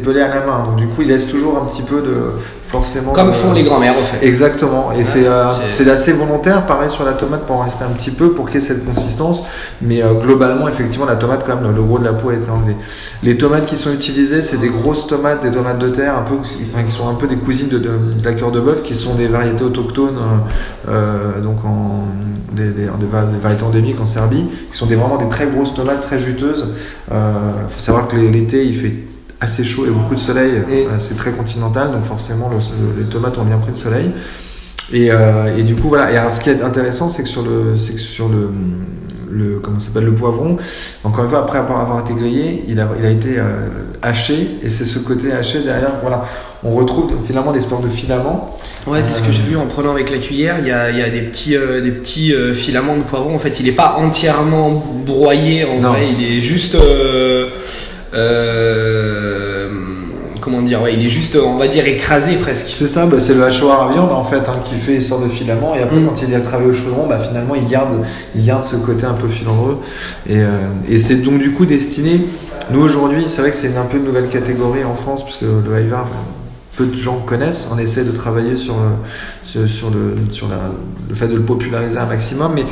[0.02, 0.64] pelé à la main.
[0.66, 2.14] Donc du coup, il laisse toujours un petit peu de
[2.74, 3.12] forcément.
[3.12, 4.26] Comme font les grands-mères, en fait.
[4.26, 4.90] Exactement.
[4.92, 8.32] Et euh, c'est assez volontaire, pareil sur la tomate pour en rester un petit peu,
[8.32, 9.44] pour qu'il y ait cette consistance.
[9.80, 12.50] Mais euh, globalement, effectivement, la tomate, quand même, le, gros de la peau a été
[12.50, 12.76] enlevé.
[13.22, 16.34] Les tomates qui sont utilisées, c'est des grosses tomates, des tomates de terre, un peu,
[16.36, 17.90] qui sont un peu des cousines de,
[18.24, 20.18] la cœur de bœuf, qui sont des variétés autochtones,
[20.88, 22.04] euh, donc en,
[22.52, 22.72] des,
[23.40, 26.74] variétés endémiques en Serbie, qui sont des, vraiment des très grosses tomates, très juteuses.
[27.10, 27.16] Il
[27.70, 29.13] faut savoir que l'été, il fait
[29.44, 30.52] assez chaud et beaucoup de soleil.
[30.68, 32.50] Euh, c'est très continental, donc forcément
[32.98, 34.10] les tomates ont bien pris le soleil.
[34.92, 36.12] Et, euh, et, du coup voilà.
[36.12, 38.50] Et alors ce qui est intéressant, c'est que sur le, c'est que sur le,
[39.30, 40.56] le comment s'appelle le poivron,
[41.04, 43.68] encore une fois après avoir été grillé, il a, il a été euh,
[44.02, 45.92] haché et c'est ce côté haché derrière.
[46.02, 46.24] Voilà,
[46.62, 48.56] on retrouve finalement des sortes de filaments.
[48.86, 50.56] Ouais, c'est ce que j'ai vu en prenant avec la cuillère.
[50.60, 53.34] Il y a, il y a des petits, des petits filaments de poivron.
[53.34, 55.64] En fait, il n'est pas entièrement broyé.
[55.64, 56.76] En vrai, il est juste.
[58.14, 59.33] Euh,
[60.44, 62.66] comment dire, ouais, il est juste, on va dire, écrasé presque.
[62.74, 65.24] C'est ça, bah, c'est le hachoir à viande en fait hein, qui fait une sorte
[65.24, 66.06] de filament et après mm.
[66.06, 68.04] quand il est travaillé au chaudron, bah, finalement il garde,
[68.36, 69.78] il garde ce côté un peu filandreux
[70.28, 70.50] et, euh,
[70.88, 72.20] et c'est donc du coup destiné.
[72.70, 75.74] Nous aujourd'hui, c'est vrai que c'est un peu une nouvelle catégorie en France puisque le
[75.74, 76.08] Haïvar
[76.76, 77.68] peu de gens connaissent.
[77.72, 78.74] On essaie de travailler sur
[79.54, 82.64] le, sur, le, sur le fait de le populariser un maximum, mais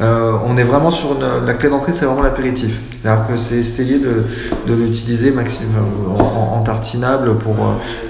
[0.00, 2.80] euh, on est vraiment sur la clé d'entrée, c'est vraiment l'apéritif.
[3.00, 4.24] C'est-à-dire que c'est essayer de,
[4.66, 7.54] de l'utiliser en, en, tartinable pour,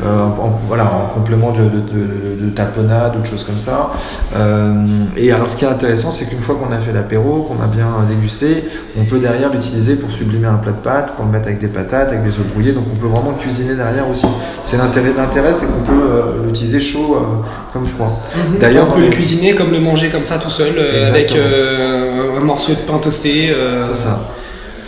[0.03, 3.91] euh, en, voilà, en complément de, de, de, tapenade ou de choses comme ça.
[4.37, 4.73] Euh,
[5.17, 7.67] et alors, ce qui est intéressant, c'est qu'une fois qu'on a fait l'apéro, qu'on a
[7.67, 8.65] bien dégusté,
[8.99, 11.69] on peut derrière l'utiliser pour sublimer un plat de pâtes, qu'on le mette avec des
[11.69, 12.73] patates, avec des œufs brouillés.
[12.73, 14.27] Donc, on peut vraiment cuisiner derrière aussi.
[14.65, 18.23] C'est l'intérêt l'intérêt, c'est qu'on peut euh, l'utiliser chaud euh, comme froid.
[18.35, 18.59] Mhm.
[18.59, 21.37] D'ailleurs, on peut le cuisiner comme le manger comme ça tout seul, avec
[21.79, 23.55] un morceau de pain toasté.
[23.83, 24.35] c'est ça.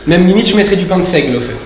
[0.06, 1.56] Même limite, je mettrais du pain de seigle au fait.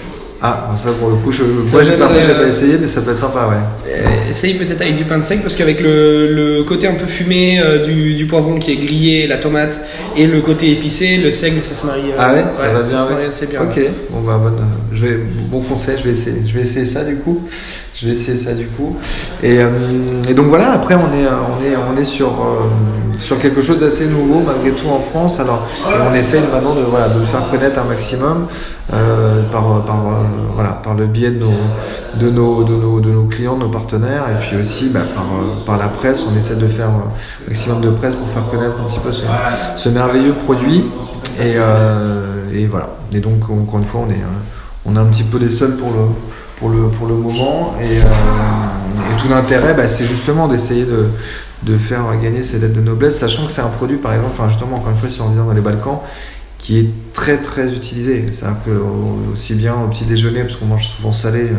[0.47, 3.13] Ah, ça pour le coup, je, moi j'ai perso, j'ai pas essayé, mais ça peut
[3.13, 3.91] être sympa, ouais.
[3.91, 7.07] Euh, essaye peut-être avec du pain de seigle, parce qu'avec le, le, côté un peu
[7.07, 9.81] fumé euh, du, du, poivron qui est grillé, la tomate,
[10.19, 12.11] et le côté épicé, le seigle, ça se marie.
[12.11, 12.99] Euh, ah ouais, ça va bien.
[12.99, 13.63] Ça se marie assez bien.
[13.63, 14.61] Ok, bon bah bonne,
[14.93, 15.17] je vais,
[15.51, 17.49] bon conseil, je vais essayer, je vais essayer ça du coup.
[17.96, 18.96] Je vais essayer ça du coup.
[19.42, 19.59] Et,
[20.28, 22.33] et donc voilà, après on est, on est, on est sur,
[23.18, 25.38] sur quelque chose d'assez nouveau malgré tout en France.
[25.38, 25.66] Alors
[26.11, 28.46] on essaye maintenant de, voilà, de le faire connaître un maximum.
[28.92, 31.52] Euh, par, par, euh, voilà, par le biais de nos,
[32.20, 35.24] de, nos, de, nos, de nos clients, de nos partenaires, et puis aussi bah, par,
[35.24, 36.26] euh, par la presse.
[36.30, 37.04] On essaie de faire un
[37.48, 39.24] maximum de presse pour faire connaître un petit peu ce,
[39.78, 40.85] ce merveilleux produit.
[41.40, 41.57] Et,
[42.54, 42.90] et, voilà.
[43.12, 44.22] Et donc, encore une fois, on est,
[44.85, 46.04] on est un petit peu les seuls pour le,
[46.57, 47.75] pour le, pour le moment.
[47.83, 51.09] Et, et tout l'intérêt, bah, c'est justement d'essayer de,
[51.62, 54.49] de faire gagner ces lettres de noblesse, sachant que c'est un produit, par exemple, enfin
[54.49, 56.01] justement, encore une fois, si on vient dans les Balkans,
[56.64, 58.24] qui est très très utilisé.
[58.33, 58.70] C'est-à-dire que
[59.33, 61.50] aussi bien au petit déjeuner, parce qu'on mange souvent salé,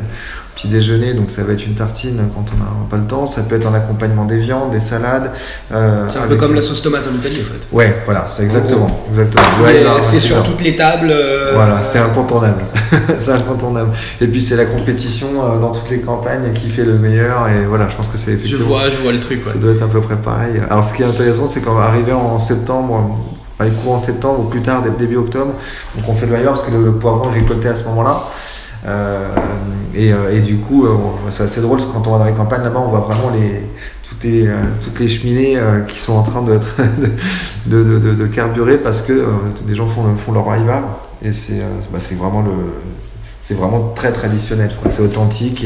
[0.55, 3.27] petit déjeuner, donc ça va être une tartine quand on n'a pas le temps.
[3.27, 5.31] Ça peut être en accompagnement des viandes, des salades.
[5.71, 7.67] Euh, c'est un peu comme la sauce tomate en Italie en fait.
[7.71, 8.87] Ouais, voilà, c'est exactement.
[9.09, 9.43] exactement.
[10.01, 11.11] c'est sur toutes les tables.
[11.11, 12.63] Euh, voilà, c'est incontournable.
[13.19, 13.91] c'est incontournable.
[14.21, 17.47] Et puis c'est la compétition euh, dans toutes les campagnes qui fait le meilleur.
[17.47, 18.57] Et voilà, je pense que c'est effectivement.
[18.57, 19.45] Je vois, je vois le truc.
[19.45, 19.51] Ouais.
[19.51, 20.59] Ça doit être à peu près pareil.
[20.67, 23.19] Alors ce qui est intéressant, c'est qu'en arrivant en septembre,
[23.59, 25.53] enfin, en septembre ou plus tard, début octobre.
[25.95, 28.29] Donc on fait le meilleur parce que le, poivron est récolté à ce moment-là.
[28.87, 29.29] Euh,
[29.95, 30.95] et, euh, et, du coup, euh,
[31.29, 33.61] c'est assez drôle quand on va dans les campagnes là-bas, on voit vraiment les,
[34.07, 34.47] toutes, les,
[34.83, 36.59] toutes les cheminées qui sont en train de,
[37.65, 39.25] de, de, de carburer parce que
[39.67, 40.83] les gens font, font leur rival.
[41.23, 45.65] Et c'est bah, vraiment le, vraiment très traditionnel, c'est authentique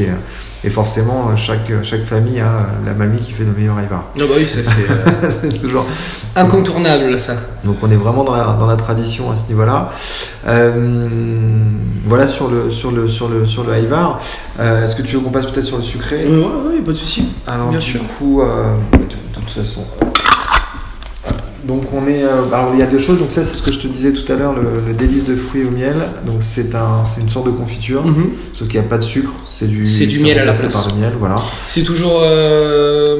[0.64, 4.04] et, forcément chaque, chaque famille a la mamie qui fait le meilleur Ivar.
[4.16, 5.86] Ah bah oui, c'est euh, toujours
[6.36, 7.34] incontournable ça.
[7.64, 9.90] Donc on est vraiment dans la, dans la tradition à ce niveau-là.
[10.46, 10.88] Euh,
[12.06, 14.20] voilà sur le sur le sur le sur le Ivar.
[14.58, 16.24] Euh, est-ce que tu veux qu'on passe peut-être sur le sucré?
[16.26, 17.28] Oui, ouais, pas de souci.
[17.46, 18.00] Alors Bien du sûr.
[18.18, 19.84] coup, de, de toute façon,
[21.64, 23.18] donc on est, euh, alors il y a deux choses.
[23.18, 25.64] Donc ça c'est ce que je te disais tout à l'heure, le, délice de fruits
[25.64, 25.96] au miel.
[26.26, 28.30] Donc c'est un, c'est une sorte de confiture, Mhm.
[28.54, 29.32] sauf qu'il n'y a pas de sucre.
[29.48, 30.72] C'est du, C'est du miel à la place.
[30.72, 31.36] par le miel, voilà.
[31.66, 33.18] C'est toujours euh,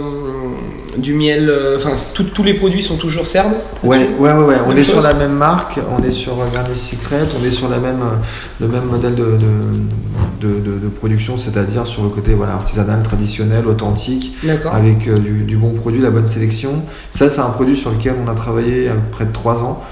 [0.99, 1.49] du miel.
[1.49, 1.91] euh, Enfin,
[2.35, 3.53] tous les produits sont toujours serbes.
[3.83, 4.57] Ouais, ouais, ouais, ouais.
[4.67, 7.69] On est sur la même marque, on est sur euh, Garnier Secret, on est sur
[7.69, 8.17] la même, euh,
[8.61, 13.03] le même modèle de, de, de, de- de production, c'est-à-dire sur le côté voilà, artisanal,
[13.03, 14.37] traditionnel, authentique,
[14.73, 16.83] avec euh, du, du bon produit, la bonne sélection.
[17.11, 19.83] Ça, c'est un produit sur lequel on a travaillé près de trois ans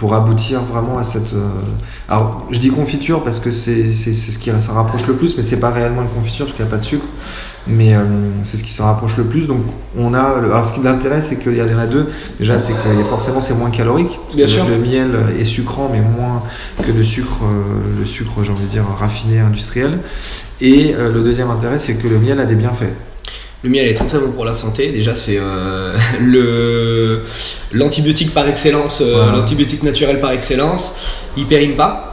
[0.00, 1.34] pour aboutir vraiment à cette.
[1.34, 1.48] euh,
[2.08, 5.60] Alors, je dis confiture parce que c'est ce qui ça rapproche le plus, mais c'est
[5.60, 7.04] pas réellement une confiture parce qu'il n'y a pas de sucre.
[7.66, 8.00] Mais euh,
[8.42, 9.46] c'est ce qui se rapproche le plus.
[9.46, 9.60] Donc,
[9.98, 10.40] on a.
[10.40, 12.08] le- Alors, ce qui l'intéresse, c'est qu'il y en a deux.
[12.38, 14.18] Déjà, c'est que forcément, c'est moins calorique.
[14.24, 14.64] Parce Bien que sûr.
[14.66, 16.42] Le miel est sucrant, mais moins
[16.82, 19.98] que de sucre, euh, le sucre, j'ai envie de dire, raffiné, industriel.
[20.62, 22.94] Et euh, le deuxième intérêt, c'est que le miel a des bienfaits.
[23.62, 24.88] Le miel est très très bon pour la santé.
[24.90, 27.22] Déjà, c'est euh, le
[27.72, 29.32] l'antibiotique par excellence, euh, Voilà.
[29.38, 31.18] l'antibiotique naturel par excellence.
[31.36, 32.06] Il périme pas.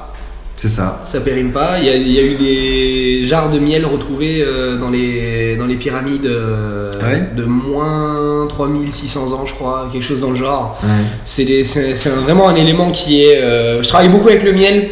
[0.57, 1.01] C'est ça.
[1.05, 1.77] Ça périme pas.
[1.79, 5.55] Il y, a, il y a eu des jarres de miel retrouvés euh, dans les
[5.55, 10.31] dans les pyramides euh, Ah ouais de moins 3600 ans, je crois, quelque chose dans
[10.31, 10.79] le genre.
[10.83, 10.89] Ouais.
[11.25, 13.39] C'est vraiment un élément qui est.
[13.39, 14.89] je travaille beaucoup avec le miel.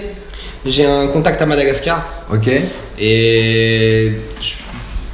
[0.68, 2.48] J'ai un contact à Madagascar Ok.
[3.00, 4.54] et je-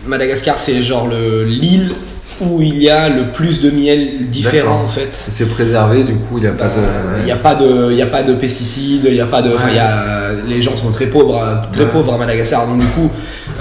[0.05, 1.91] Madagascar c'est genre le l'île
[2.39, 5.09] où il y a le plus de miel différent en fait.
[5.11, 6.71] C'est préservé, du coup, il n'y a pas de.
[7.19, 9.43] Il n'y a pas de, il y a pas de pesticides, il y a pas
[9.43, 9.75] de, Ouais.
[9.75, 11.89] y a, les gens sont très pauvres, à- très Ouais.
[11.91, 13.11] pauvres à Madagascar, donc du coup,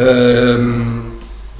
[0.00, 0.78] euh,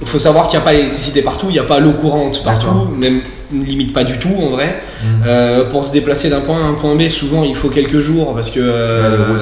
[0.01, 2.43] il faut savoir qu'il n'y a pas l'électricité partout, il n'y a pas l'eau courante
[2.43, 3.19] partout, même
[3.53, 4.81] limite pas du tout en vrai.
[5.03, 5.07] Mm.
[5.27, 7.99] Euh, pour se déplacer d'un point A à un point B, souvent il faut quelques
[7.99, 9.37] jours parce que euh,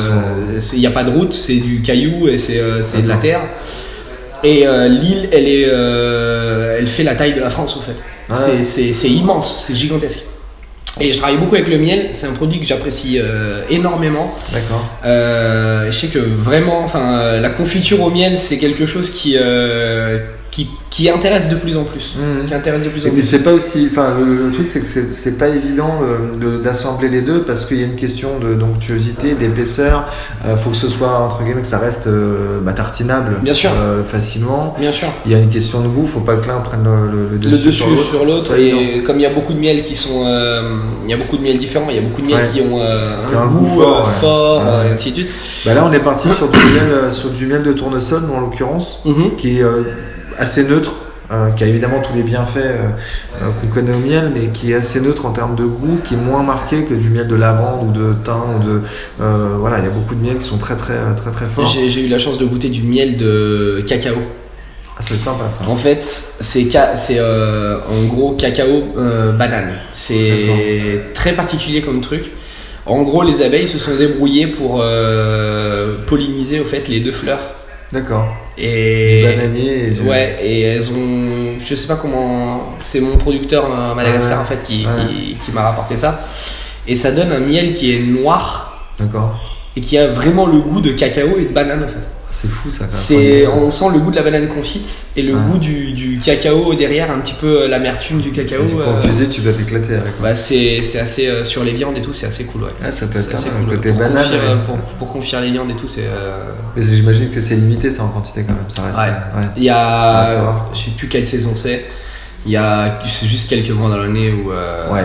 [0.73, 3.17] il n'y a pas de route, c'est du caillou et c'est euh, c'est de la
[3.17, 3.39] terre.
[4.43, 7.95] Et euh, l'île, elle est, euh, elle fait la taille de la France en fait.
[8.29, 8.63] Ouais.
[8.63, 10.21] C'est- immense, c'est gigantesque.
[11.01, 14.35] Et je travaille beaucoup avec le miel, c'est un produit que j'apprécie euh, énormément.
[14.51, 14.85] D'accord.
[15.03, 19.37] Je sais que vraiment, enfin, la confiture au miel, c'est quelque chose qui,
[20.51, 22.15] qui, qui intéresse de plus en plus.
[22.17, 22.45] Mhm.
[22.45, 23.21] Qui intéresse de plus en plus.
[23.21, 23.87] c'est pas aussi.
[23.91, 27.65] Enfin, le, le truc, c'est que c'est pas évident euh, de- d'assembler les deux parce
[27.65, 30.05] qu'il y a une question de d'onctuosité, d'épaisseur.
[30.47, 33.69] Euh, faut que ce soit, entre guillemets, que ça reste euh, bah, tartinable Bien sûr.
[33.79, 34.75] euh, facilement.
[34.79, 35.07] Bien sûr.
[35.25, 37.65] Il y a une question de goût, faut pas que l'un prenne le, dessus, le
[37.67, 39.05] dessus sur l'autre évident.
[39.05, 40.23] comme il y a beaucoup de miels qui sont
[41.05, 42.49] il y a beaucoup de miels différents il y a beaucoup de miels Ouais.
[42.53, 44.13] qui ont un, goût, goût fort, ouais.
[44.19, 44.89] fort, Ouais.
[44.89, 45.29] et ainsi de suite
[45.65, 49.01] Bah là, on est parti sur du miel, sur du miel de tournesol, en l'occurrence,
[49.05, 49.35] Mhm.
[49.35, 49.63] qui est
[50.39, 50.91] assez neutre.
[51.31, 52.89] euh, qui a évidemment tous les bienfaits euh,
[53.39, 56.15] euh, qu'on connaît au miel, mais qui est assez neutre en termes de goût, qui
[56.15, 58.81] est moins marqué que du miel de lavande ou de thym ou de
[59.21, 61.67] euh, voilà, il y a beaucoup de miels qui sont très très très très forts.
[61.67, 64.15] j'ai j'ai eu la chance de goûter du miel de cacao
[64.97, 65.69] Ah, ça va être sympa ça.
[65.69, 68.85] en fait c'est en gros cacao
[69.37, 72.31] banane c'est très particulier comme truc
[72.87, 74.83] en gros les abeilles se sont débrouillées pour
[76.07, 77.39] polliniser au fait les deux fleurs
[77.91, 78.27] D'accord.
[78.57, 80.01] et Du bananier et du...
[80.01, 81.57] Ouais, et elles ont.
[81.57, 82.73] Je sais pas comment.
[82.83, 84.43] C'est mon producteur à Madagascar Ouais.
[84.43, 85.05] en fait qui, Ouais.
[85.07, 86.19] qui, qui m'a rapporté ça.
[86.87, 89.39] Et ça donne un miel qui est noir D'accord.
[89.75, 92.07] et qui a vraiment le goût de cacao et de banane en fait.
[92.31, 92.85] C'est fou ça.
[92.91, 95.41] C'est, on sent le goût de la banane confite et le Ouais.
[95.51, 98.61] goût du, du cacao derrière, un petit peu euh, l'amertume du cacao.
[98.63, 100.13] En euh, tu dois t'éclater avec.
[100.21, 101.27] bah, c'est, c'est assez.
[101.27, 102.63] euh, sur les viandes et tout, c'est assez cool.
[102.63, 102.69] Ouais.
[102.83, 103.75] Ah, ça peut être assez cool.
[103.75, 104.23] Côté pour, banane.
[104.23, 104.47] confire, ouais.
[104.47, 106.05] euh, pour, pour confire les viandes et tout, c'est.
[106.07, 108.63] euh, j'imagine que c'est limité ça en quantité quand même.
[108.69, 108.95] Ça reste.
[108.97, 109.43] Ouais.
[109.57, 110.69] Il y a, voir.
[110.73, 111.85] je sais plus quelle saison c'est.
[112.45, 115.01] Il y a c'est juste quelques mois dans l'année où euh, Ouais.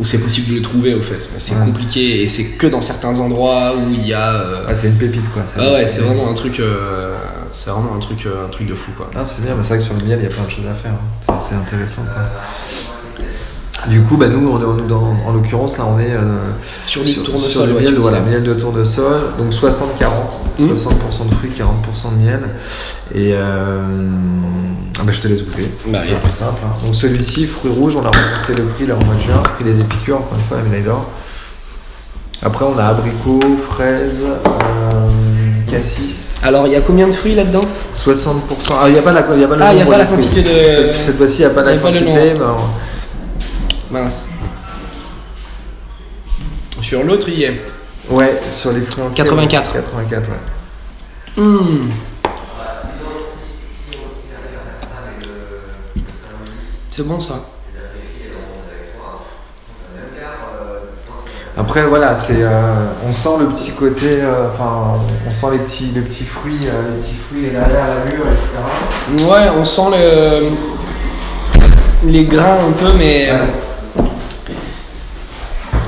[0.00, 1.28] Où c'est possible de le trouver au fait.
[1.38, 1.64] C'est Ouais.
[1.64, 4.34] compliqué et c'est que dans certains endroits où il y a.
[4.34, 5.42] euh, Ah, c'est une pépite quoi.
[5.58, 7.14] ah ouais, c'est vraiment un truc, euh,
[7.52, 9.10] c'est vraiment un truc, euh, un truc de fou quoi.
[9.16, 10.50] Ah, c'est bien, mais c'est vrai que sur le miel, il y a plein de
[10.50, 10.92] choses à faire.
[10.92, 11.34] hein.
[11.40, 12.02] C'est c'est intéressant.
[12.02, 12.24] Quoi.
[13.88, 16.20] Du coup, bah, nous, on dans- en l'occurrence, là, on est euh,
[16.84, 20.74] Sur du sur, tournesol, sur ouais, miel, voilà, miel de tournesol, donc 60-40, Mhm.
[20.74, 22.40] 60% de fruits, 40% de miel.
[23.14, 23.34] Et
[25.04, 26.60] bah, je te laisse goûter, Bah, c'est plus simple.
[26.64, 26.76] hein.
[26.84, 29.64] Donc celui-ci, fruits rouges, on a remonté le prix là au mois de juin, prix
[29.64, 31.04] des épicures, encore une fois, la médaille d'or.
[32.42, 35.10] Après, on a abricot, fraise, euh,
[35.70, 37.64] cassis, Alors il y a combien de fruits là-dedans?
[37.94, 38.74] 60%.
[38.80, 39.90] Ah, il n'y a pas la, y a pas le Ah, il y a nombre
[39.92, 40.24] pas la de fruits.
[40.24, 42.34] quantité de- Cette, cette fois-ci, il n'y a pas la y a pas le quantité.
[42.38, 44.26] mais on- Mince.
[46.80, 47.60] Sur l'autre il y est.
[48.10, 49.24] Ouais, sur les fruits entiers.
[49.24, 49.72] 84.
[49.72, 51.42] 84, ouais.
[51.42, 51.88] Hmm.
[56.98, 57.40] C'est bon ça.
[61.56, 65.92] Après, voilà, c'est, euh, on sent le petit côté, euh, enfin, on sent les petits,
[65.94, 69.30] les petits fruits, euh, les petits fruits, les derrière la mûre, etc.
[69.30, 69.96] Ouais, on sent
[72.04, 72.10] le...
[72.10, 73.30] les grains un peu, mais.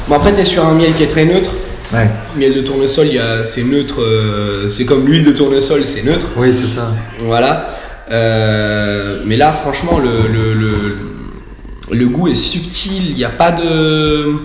[0.06, 1.50] Bon, après, t'es sur un miel qui est très neutre.
[1.92, 3.08] Ouais, Miel de tournesol,
[3.44, 6.28] c'est neutre, euh, c'est comme l'huile de tournesol, c'est neutre.
[6.36, 6.92] oui, c'est ça.
[7.18, 7.79] Voilà.
[8.10, 10.96] Euh, mais là, franchement, le, le, le,
[11.92, 13.10] le goût est subtil.
[13.10, 14.36] Il n'y a pas de.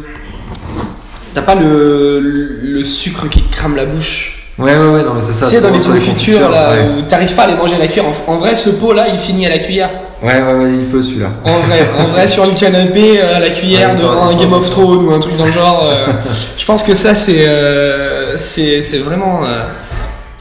[1.34, 4.42] T'as pas le, le sucre qui crame la bouche.
[4.58, 5.46] Ouais, ouais, ouais, non, mais c'est ça.
[5.48, 6.86] Sais, dans les confitures, là, ouais.
[6.98, 8.06] où t'arrives pas à les manger à la cuillère.
[8.28, 9.90] En, en vrai, ce pot là, il finit à la cuillère.
[10.24, 11.28] ouais, ouais, ouais, il peut celui-là.
[11.44, 14.54] En vrai, en vrai sur le canapé, euh, à la cuillère, Ouais, devant un Game
[14.54, 15.90] of Thrones ou un truc dans le genre.
[15.92, 16.08] euh,
[16.58, 19.42] je pense que ça, c'est euh, c'est c'est vraiment.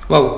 [0.08, 0.30] Waouh.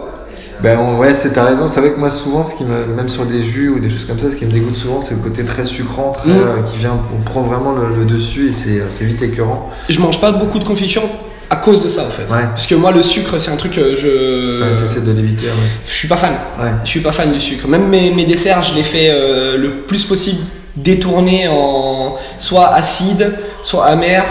[0.63, 1.69] Ben on- ouais, c'est t'as raison.
[1.69, 4.05] C'est vrai que moi souvent, ce qui me, même sur des jus ou des choses
[4.07, 6.33] comme ça, ce qui me dégoûte souvent, c'est le côté très sucrant, très, Mm.
[6.33, 9.71] euh, qui vient, on prend vraiment le, le dessus et c'est, c'est vite écœurant.
[9.89, 11.03] Je mange pas beaucoup de confiture
[11.51, 12.23] à cause de ça en fait.
[12.33, 12.43] Ouais.
[12.43, 14.63] Parce que moi, le sucre, c'est un truc que je.
[14.63, 15.47] Ouais, t'essaies de l'éviter.
[15.47, 15.53] Ouais.
[15.87, 16.33] Je suis pas fan.
[16.61, 16.71] Ouais.
[16.85, 17.69] Je suis pas fan du sucre.
[17.69, 20.41] Même mes, mes desserts, je les fais euh, le plus possible
[20.77, 24.25] détourner en soit acide, soit amer.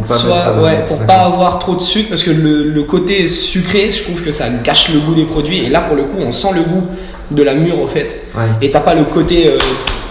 [0.00, 2.82] Pour pas soit euh, ouais pour pas avoir trop de sucre parce que le, le
[2.82, 6.04] côté sucré je trouve que ça gâche le goût des produits et là pour le
[6.04, 6.86] coup on sent le goût
[7.30, 8.44] de la mûre au fait Ouais.
[8.62, 9.58] et t'as pas le côté euh,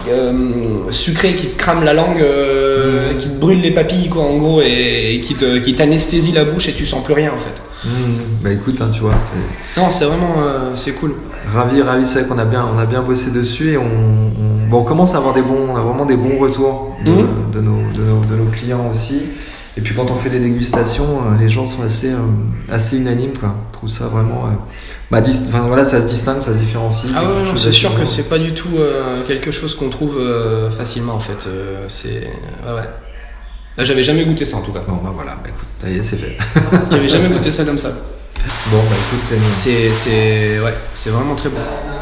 [0.09, 0.31] euh,
[0.89, 3.17] sucré qui te crame la langue euh, Mhm.
[3.17, 6.45] qui te brûle les papilles quoi en gros et, et qui te qui t'anesthésie la
[6.45, 7.89] bouche et tu sens plus rien en fait Mmh,
[8.43, 11.13] bah écoute, hein, tu vois, c'est non c'est vraiment euh, c'est cool
[11.53, 12.07] ravi, ravi.
[12.07, 14.83] C'est vrai qu'on a bien, on a bien bossé dessus et on, on- bon, on
[14.83, 18.01] commence à avoir des bons, on a vraiment des bons retours de, de nos, de,
[18.01, 19.21] nos, de nos clients aussi.
[19.77, 22.17] Et puis quand on fait des dégustations, euh, les gens sont assez, euh,
[22.71, 23.53] assez unanimes, quoi.
[23.67, 24.55] Je trouve ça vraiment, euh,
[25.11, 27.11] bah, enfin voilà, ça se distingue, ça se différencie.
[27.15, 30.71] ah ouais c'est sûr que c'est pas du tout euh, quelque chose qu'on trouve euh,
[30.71, 32.27] facilement en fait Euh, c'est
[32.65, 32.89] ouais ouais
[33.77, 35.97] Là, j'avais jamais goûté ça en tout cas Bon bah voilà, bah, écoute, ça y
[35.99, 36.35] est, c'est fait.
[36.91, 37.89] j'avais jamais goûté ça comme ça
[38.71, 39.37] Bon bah écoute.
[39.53, 41.57] C'est, c'est, ouais, c'est vraiment très bon.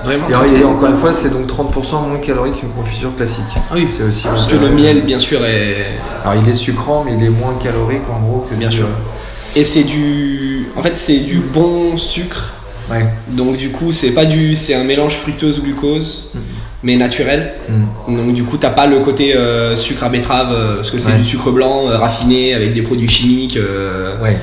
[0.06, 0.28] Vraiment.
[0.46, 3.44] Et, encore une fois, c'est donc 30% moins calorique qu'une confiture classique.
[3.56, 5.78] Ah oui, C'est aussi parce que le miel, bien sûr, est.
[6.24, 8.88] Alors il est sucrant, mais il est moins calorique en gros que Bien du- sûr.
[9.56, 10.68] Et c'est du.
[10.76, 12.52] En fait, c'est du bon sucre
[12.91, 13.04] Ouais.
[13.30, 16.32] Donc du coup, c'est pas du, c'est un mélange fructose glucose,
[16.84, 17.54] mais naturel.
[18.08, 18.15] Mm.
[18.18, 21.12] Donc du coup, t'as pas le côté euh, sucre à betterave euh, parce que c'est
[21.13, 21.18] Ouais.
[21.18, 23.58] du sucre blanc euh, raffiné avec des produits chimiques.
[24.22, 24.38] Ouais.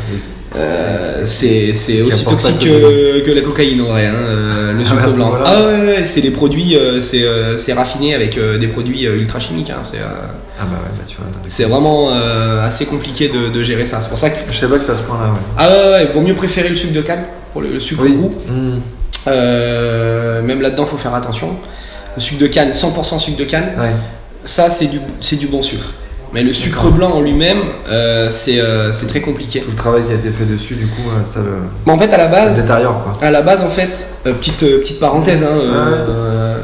[0.56, 1.70] Euh, c'est
[2.02, 5.32] aussi toxique que la cocaïne en vrai, hein, euh, le Ah, sucre blanc.
[5.44, 9.70] Ah ouais, c'est des produits, euh, c'est raffiné avec des produits ultra chimiques.
[9.70, 11.26] Hein, c'est Ah bah ouais, bah tu vois.
[11.26, 14.00] non, c'est vraiment euh, assez compliqué de, de gérer ça.
[14.02, 15.38] C'est pour ça que Je sais pas que c'est à ce point-là, ouais.
[15.58, 18.02] ah ouais, ouais, ouais, vaut mieux préférer le sucre de canne pour le, le sucre
[18.02, 18.34] roux.
[18.48, 18.78] Mm.
[19.28, 21.56] Euh, même là-dedans, faut faire attention.
[22.16, 23.92] Le sucre de canne, 100% sucre de canne, Ouais.
[24.44, 25.92] ça c'est du, c'est du bon sucre.
[26.34, 27.58] Mais le sucre blanc en lui-même,
[27.90, 29.60] euh, c'est euh, c'est très compliqué.
[29.60, 31.50] Tout le travail qui a été fait dessus, du coup, euh, ça le
[31.84, 33.26] Mais en fait, à la ça base, détériore, quoi.
[33.26, 35.58] à la base, en fait, euh, petite, petite parenthèse, hein,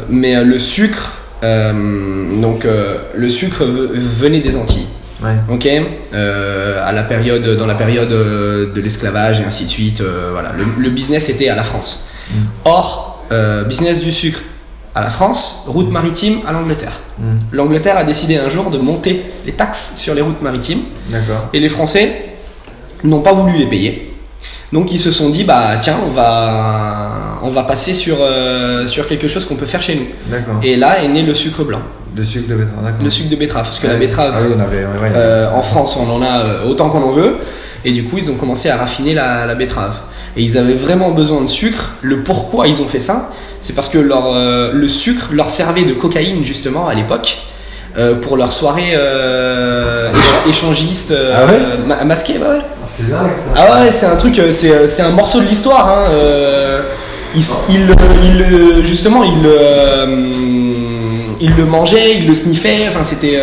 [0.08, 2.66] mais le sucre, donc
[3.14, 4.86] le sucre ve- venait des Antilles.
[5.22, 5.34] Ouais.
[5.50, 5.66] Ok,
[6.14, 10.02] à la période, dans la période de l'esclavage et ainsi de suite,
[10.32, 12.10] voilà, le, le business était à la France.
[12.30, 12.34] Mm.
[12.64, 13.24] Or,
[13.68, 14.40] business du sucre
[14.94, 16.98] à la France, route maritime à l'Angleterre.
[17.18, 17.22] Mm.
[17.52, 21.48] L'Angleterre a décidé un jour de monter les taxes sur les routes maritimes D'accord.
[21.52, 22.36] et les Français
[23.04, 24.04] n'ont pas voulu les payer.
[24.72, 29.06] Donc ils se sont dit bah tiens on va on va passer sur euh, sur
[29.06, 30.06] quelque chose qu'on peut faire chez nous.
[30.30, 30.56] D'accord.
[30.62, 31.80] Et là est né le sucre blanc,
[32.14, 33.02] Le sucre de betterave, d'accord.
[33.04, 34.00] le sucre de betterave parce que la Ouais.
[34.00, 34.84] betterave Ah oui, on avait.
[34.84, 35.12] Ouais, ouais.
[35.14, 37.36] euh, en France, on en a euh, autant qu'on en veut.
[37.84, 39.96] Et du coup, ils ont commencé à raffiner la, la betterave.
[40.36, 41.92] Et ils avaient vraiment besoin de sucre.
[42.02, 45.84] Le pourquoi ils ont fait ça, c'est parce que leur, euh, le sucre leur servait
[45.84, 47.38] de cocaïne justement à l'époque.
[47.96, 52.60] euh, pour leur soirée euh, écha- échangiste euh, Ah ouais ma- masquée, bah ouais.
[52.86, 53.04] C'est.
[53.56, 55.88] Ah ouais, c'est un truc, c'est, c'est un morceau de l'histoire.
[55.88, 56.06] Hein.
[57.34, 57.90] il, s- il,
[58.24, 59.48] il, justement, il,
[61.40, 62.86] il le mangeait, il le sniffait.
[62.88, 63.40] Enfin, c'était,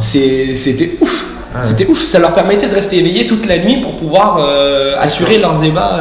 [0.00, 1.24] c'était ouf.
[1.54, 1.64] Ah ouais.
[1.64, 2.02] C'était ouf.
[2.02, 4.38] Ça leur permettait de rester éveillés toute la nuit pour pouvoir
[4.98, 6.00] assurer leurs ébats.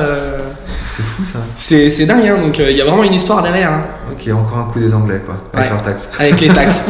[0.85, 1.39] C'est fou, ça.
[1.55, 2.27] c'est, c'est dingue.
[2.27, 2.37] Hein.
[2.41, 3.71] Donc, euh, il y a vraiment une histoire derrière.
[3.71, 5.35] hein, Ok, encore un coup des Anglais, quoi.
[5.53, 5.73] Avec Ouais.
[5.73, 6.09] leurs taxes.
[6.19, 6.85] avec les taxes.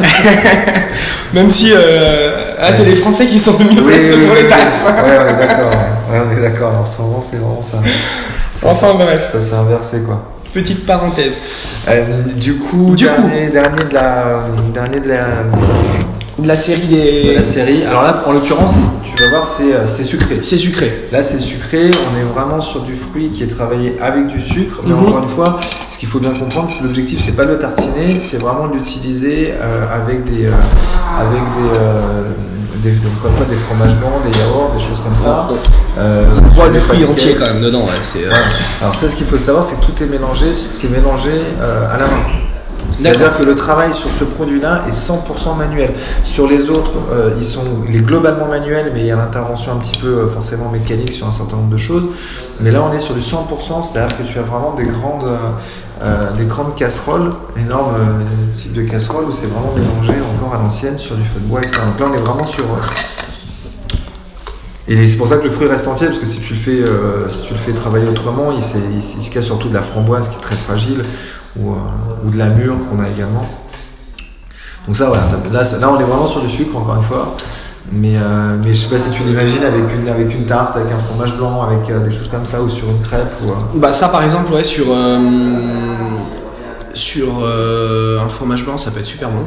[1.34, 4.84] Même si euh, ah, c'est les Français qui sont le mieux placés pour les taxes.
[4.86, 5.70] Ouais, on est d'accord.
[6.10, 6.78] Ouais, on est d'accord.
[6.78, 7.78] En ce moment, c'est vraiment ça.
[8.60, 10.22] Ça, Enfin bref, Ça s'est inversé, quoi.
[10.54, 11.40] petite parenthèse.
[11.88, 13.22] Euh, du coup, Du coup.
[13.28, 14.24] dernier, dernier de la,
[14.72, 15.24] dernier de la,
[16.38, 17.30] De la série des.
[17.30, 17.84] de la série.
[17.84, 20.38] Alors là, en l'occurrence, tu vas voir, c'est, euh, c'est sucré.
[20.42, 21.08] C'est sucré.
[21.10, 21.90] Là, c'est sucré.
[22.12, 24.80] On est vraiment sur du fruit qui est travaillé avec du sucre.
[24.84, 25.06] Mais Mhm.
[25.06, 28.20] encore une fois, ce qu'il faut bien comprendre, c'est l'objectif, c'est pas de le tartiner,
[28.20, 30.50] c'est vraiment de l'utiliser euh, avec des, euh,
[31.18, 31.42] avec
[32.82, 35.48] des, des, encore une fois, des fromages blancs, des yaourts, des choses comme ça.
[35.98, 37.84] On voit des le fruit entier quand même dedans.
[37.86, 38.20] Ouais.
[38.82, 42.04] Alors ça, ce qu'il faut savoir, c'est que tout est mélangé, c'est mélangé à la
[42.04, 42.45] main.
[42.96, 45.92] C'est-à-dire que le travail sur ce produit-là est 100% manuel.
[46.24, 49.72] Sur les autres, euh, ils sont il est globalement manuel, mais il y a l'intervention
[49.72, 52.04] un petit peu euh, forcément mécanique sur un certain nombre de choses.
[52.60, 55.28] Mais là, on est sur du 100%, c'est-à-dire que tu as vraiment des grandes,
[56.02, 57.94] euh, des grandes casseroles, énormes
[58.56, 61.60] types de casseroles où c'est vraiment mélangé encore à l'ancienne sur du feu de bois,
[61.60, 61.76] etc.
[61.86, 62.64] Donc là, on est vraiment sur
[64.88, 66.88] et c'est pour ça que le fruit reste entier, parce que si tu le fais,
[66.88, 69.74] euh, si tu le fais travailler autrement, il, s'est- il, il se casse surtout de
[69.74, 71.04] la framboise qui est très fragile,
[71.60, 71.74] ou, euh,
[72.26, 73.46] ou de la mûre qu'on a également.
[74.86, 75.24] Donc ça, voilà.
[75.52, 77.34] Là, on est vraiment sur du sucre, encore une fois.
[77.92, 80.92] Mais, euh, mais je sais pas si tu l'imagines avec une, avec une tarte, avec
[80.92, 83.32] un fromage blanc, avec euh, des choses comme ça, ou sur une crêpe.
[83.44, 84.86] Ou, euh, Bah ça par exemple ouais sur
[86.94, 89.44] sur un fromage blanc ça peut être super bon.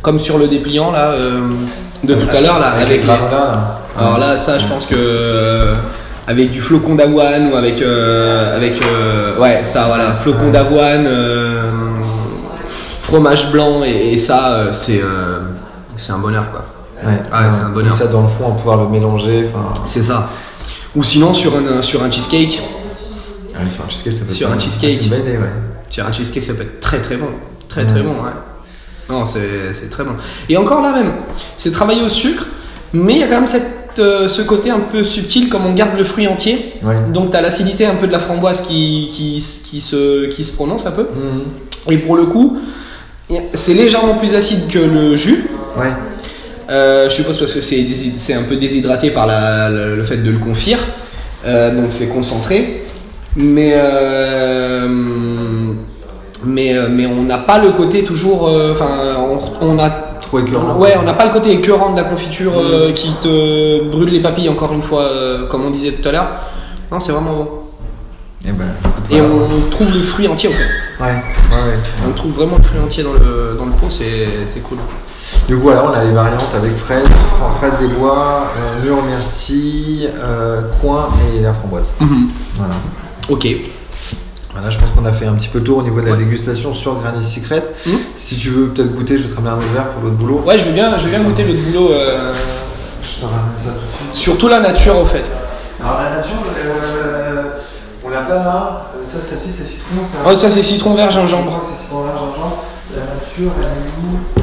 [0.00, 1.14] Comme sur le dépliant là
[2.04, 3.80] de tout à l'heure là avec les- granolas, là.
[3.98, 5.74] Alors là ça je pense que
[6.26, 11.70] avec du flocon d'avoine ou avec euh, avec euh, ouais ça voilà flocon d'avoine euh,
[13.00, 15.02] fromage blanc et, et ça c'est
[15.96, 16.64] c'est un bonheur quoi.
[17.04, 17.90] Ouais, Ah, c'est un bonheur.
[17.90, 19.48] Comme ça, dans le fond, on pouvoir le mélanger.
[19.86, 20.30] C'est ça.
[20.94, 22.62] Ou sinon sur un sur un cheesecake
[23.54, 25.00] ouais, sur un cheesecake, ça peut être Sur un cheesecake.
[25.06, 25.52] Une idée, ouais.
[25.90, 27.26] Sur un cheesecake, ça peut être très très bon.
[27.68, 28.30] Très très bon, ouais.
[29.10, 30.12] Non, c'est c'est très bon.
[30.48, 31.10] Et encore là même,
[31.56, 32.46] c'est travaillé au sucre,
[32.92, 35.72] mais il y a quand même cette, euh, ce côté un peu subtil comme on
[35.72, 36.74] garde le fruit entier.
[36.82, 36.94] Ouais.
[37.12, 40.52] Donc tu as l'acidité un peu de la framboise qui, qui, qui, se, qui se
[40.52, 41.02] prononce un peu.
[41.14, 41.92] Mhm.
[41.92, 42.58] Et pour le coup,
[43.54, 45.46] c'est légèrement plus acide que le jus.
[45.78, 45.92] Ouais.
[46.70, 50.30] Euh, je suppose parce que c'est un peu déshydraté par la- le, le fait de
[50.30, 50.78] le confire,
[51.44, 52.84] Euh, donc c'est concentré.
[53.36, 53.74] Mais
[56.44, 58.44] mais mais on n'a pas le côté toujours.
[58.72, 59.90] Enfin, on, on a
[60.22, 60.76] Trop écœurant.
[60.78, 64.20] ouais, on n'a pas le côté écœurant de la confiture euh, qui te brûle les
[64.20, 64.48] papilles.
[64.48, 66.28] Encore une fois, euh, comme on disait tout à l'heure.
[66.90, 67.48] Non, c'est vraiment bon.
[68.46, 68.64] Et, ben,
[69.10, 69.44] Et voilà.
[69.66, 71.02] on trouve le fruit entier en fait.
[71.02, 71.12] Ouais, ouais,
[71.70, 71.78] ouais.
[72.08, 73.86] On trouve vraiment le fruit entier dans le dans le pot.
[73.88, 74.78] C'est c'est cool.
[75.48, 77.04] Du coup, voilà, on a les variantes avec fraise,
[77.56, 81.92] fraise des bois, euh, mûre myrtille, euh, coin et la framboise.
[82.56, 82.74] Voilà.
[83.28, 83.46] Ok.
[84.52, 86.16] Voilà, je pense qu'on a fait un petit peu le tour au niveau de la
[86.16, 87.64] dégustation sur Granny Secret.
[87.86, 87.98] Mhm.
[88.16, 90.42] Si tu veux peut-être goûter, je vais te ramener un autre verre pour l'autre boulot.
[90.46, 91.90] Ouais, je veux bien, je veux bien goûter le boulot.
[91.92, 92.34] euh,
[93.02, 93.78] Je te ramène ça tout
[94.10, 94.22] de suite.
[94.22, 95.24] surtout la nature, au fait.
[95.82, 96.36] Alors la nature,
[96.66, 97.42] euh,
[98.04, 98.86] on l'a pas là.
[98.96, 100.02] Euh, Ça, ça, si, c'est citron.
[100.04, 101.58] Ça, Oh, ça, c'est citron vert gingembre.
[101.62, 102.62] c'est citron vert, gingembre.
[102.94, 104.42] La nature, elle est où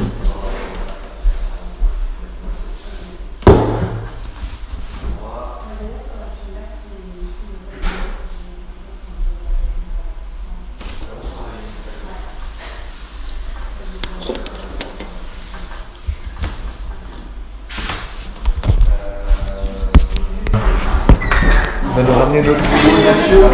[21.84, 23.50] On va nous ramener notre boulot nature.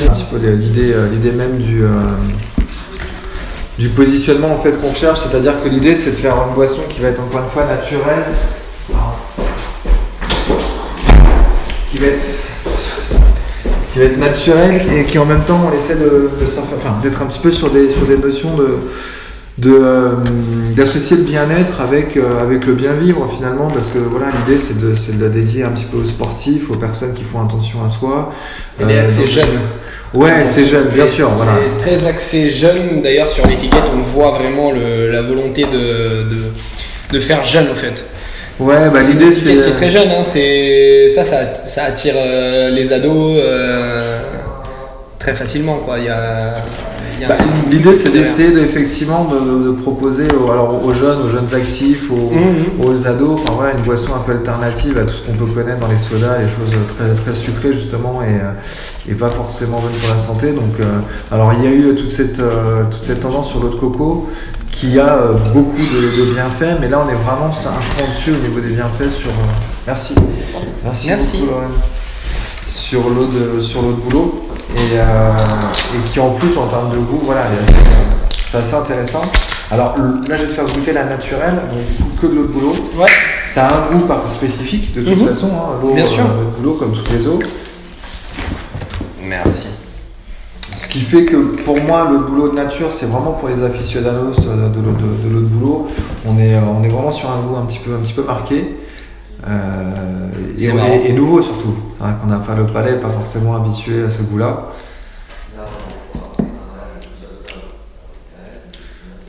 [0.00, 1.88] Un petit peu l'idée, euh, l'idée même du, euh,
[3.78, 7.00] du positionnement en fait qu'on cherche, c'est-à-dire que l'idée c'est de faire une boisson qui
[7.00, 8.24] va être encore une fois naturelle,
[11.90, 12.24] qui va être,
[13.92, 16.30] qui va être naturelle et qui en même temps on essaie de,
[17.02, 18.78] d'être un petit peu sur des, sur des notions de
[19.66, 20.10] euh,
[20.76, 24.78] d'associer le bien-être avec, euh, avec le bien vivre finalement parce que voilà l'idée c'est
[24.80, 28.32] de, la dédier un petit peu aux sportifs, aux personnes qui font attention à soi.
[28.80, 29.48] Elle est Euh, donc- jeune.
[30.14, 31.52] Ouais, c'est jeune, bien sûr, voilà.
[31.58, 33.02] elle est très axée jeune.
[33.02, 36.36] D'ailleurs, sur l'étiquette, on voit vraiment le- la volonté de, de,
[37.12, 38.06] de faire jeune, en fait.
[38.58, 39.52] Ouais, bah l'idée c'est.
[39.56, 40.08] qui est très jeune.
[40.08, 40.22] Hein.
[40.24, 44.18] C'est ça, ça, ça attire euh, les ados euh,
[45.18, 45.98] très facilement, quoi.
[45.98, 46.54] Il y a
[47.26, 47.36] Bah,
[47.70, 52.30] L'idée c'est d'essayer de, effectivement de, proposer aux, alors, aux jeunes, aux jeunes actifs, aux,
[52.32, 52.84] Mhm.
[52.86, 55.80] aux ados, enfin voilà une boisson un peu alternative à tout ce qu'on peut connaître
[55.80, 59.92] dans les sodas, les choses très, très sucrées justement et, euh, et pas forcément bonnes
[60.00, 60.52] pour la santé.
[60.52, 60.84] Donc, euh,
[61.32, 64.28] alors il y a eu toute cette, euh, toute cette tendance sur l'eau de coco
[64.70, 68.30] qui a euh, beaucoup de, de bienfaits, mais là on est vraiment un cran dessus
[68.32, 69.30] au niveau des bienfaits sur.
[69.86, 70.14] merci.
[70.84, 71.06] Merci.
[71.08, 71.38] Merci.
[71.40, 71.54] beaucoup.
[72.66, 75.32] Sur l'eau de sur l'eau de boulot et, euh,
[75.96, 77.42] et qui en plus en termes de goût, voilà,
[78.32, 79.22] c'est assez intéressant.
[79.70, 79.96] Alors
[80.28, 82.52] là je vais te faire goûter la naturelle, donc du coup que de l'eau de
[82.52, 82.74] boulot.
[82.98, 83.06] Ouais.
[83.44, 85.28] Ça a un goût par spécifique de toute Mhm.
[85.28, 86.24] façon, hein, l'eau Bien sûr.
[86.24, 87.38] euh, de boulot comme toutes les eaux.
[89.22, 89.68] Merci.
[90.62, 93.62] Ce qui fait que pour moi, l'eau de boulot de nature, c'est vraiment pour les
[93.62, 95.88] aficionados euh, de l'eau de, de de boulot.
[96.26, 98.74] On est, on est vraiment sur un goût un petit peu, un petit peu marqué.
[99.46, 100.28] Euh,
[101.06, 101.74] et nouveau surtout.
[102.00, 104.68] N'a pas le palais, pas forcément habitué à ce goût-là.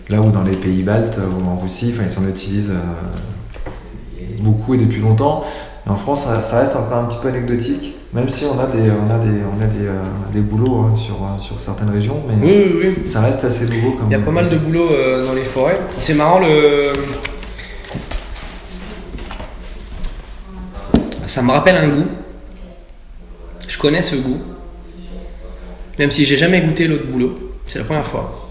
[0.10, 4.78] Là où dans les pays baltes ou en Russie, ils s'en utilisent euh, beaucoup et
[4.78, 5.44] depuis longtemps.
[5.86, 8.66] Et en France, ça, ça reste encore un petit peu anecdotique, même si on a
[8.68, 10.02] des, on a des, on a des, euh,
[10.34, 13.08] des boulots hein, sur, euh, sur certaines régions, mais Oui, oui, oui.
[13.10, 13.92] ça reste assez nouveau.
[13.92, 15.80] Comme Il y a pas mal de boulot euh, dans les forêts.
[16.00, 16.92] C'est marrant le.
[21.28, 22.08] Ça me rappelle un goût.
[23.80, 24.38] Je connais ce goût.
[26.00, 27.34] Même si j'ai jamais goûté l'eau de boulot.
[27.66, 28.50] C'est la première fois.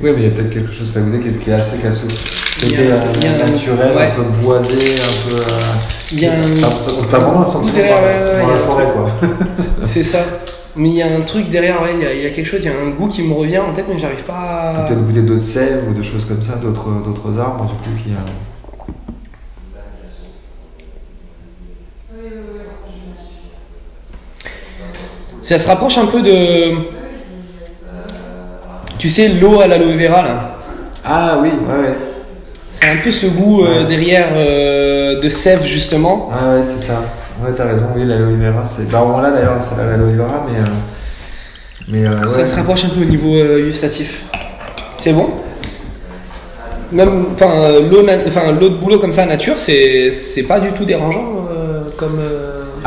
[0.00, 2.06] Oui, mais il y a peut-être quelque chose à dire qui est- assez casseux.
[2.62, 4.04] A un- naturel, ouais.
[4.04, 5.34] un peu boisé, un peu.
[5.34, 5.42] euh,
[6.12, 6.36] Il y a un-
[7.10, 9.10] T'as vraiment un sentiment Ouais, dans, ouais, dans la forêt, quoi.
[9.86, 10.20] C'est ça.
[10.76, 12.46] Mais il y a un truc derrière, ouais, il y, a- il y a quelque
[12.46, 14.34] chose, il y a un goût qui me revient en tête, mais j'arrive pas
[14.84, 14.86] à.
[14.86, 18.10] Peut-être goûter d'autres sèves ou de choses comme ça, d'autres d'autres arbres, du coup, qui.
[18.10, 18.14] euh,
[25.48, 26.74] Ça se rapproche un peu de.
[28.98, 30.56] Tu sais, l'eau à l'aloe vera là.
[31.04, 31.94] Ah oui, ouais, ouais.
[32.72, 33.84] C'est un peu ce goût euh, Ouais.
[33.86, 36.30] derrière euh, de sève justement.
[36.32, 37.00] Ah ouais, c'est ça.
[37.40, 38.90] Ouais, t'as raison, oui, l'aloe vera, c'est.
[38.90, 40.58] Bah, on l'a d'ailleurs, c'est l'aloe vera, mais.
[40.58, 40.64] euh,
[41.86, 44.24] Mais euh, Ça se rapproche un peu au niveau gustatif.
[44.96, 45.28] C'est bon?
[46.90, 50.10] Même, enfin, l'eau, na- de boulot comme ça, nature, c'est,
[50.48, 51.46] pas du tout dérangeant
[51.96, 52.18] comme.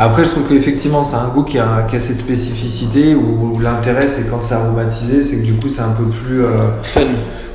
[0.00, 3.52] Euh, Après, je trouve qu'effectivement, c'est un goût qui a, qui a cette spécificité où,
[3.54, 6.44] où l'intérêt, c'est quand c'est aromatisé, c'est que du coup, c'est un peu plus.
[6.44, 7.02] euh, fun.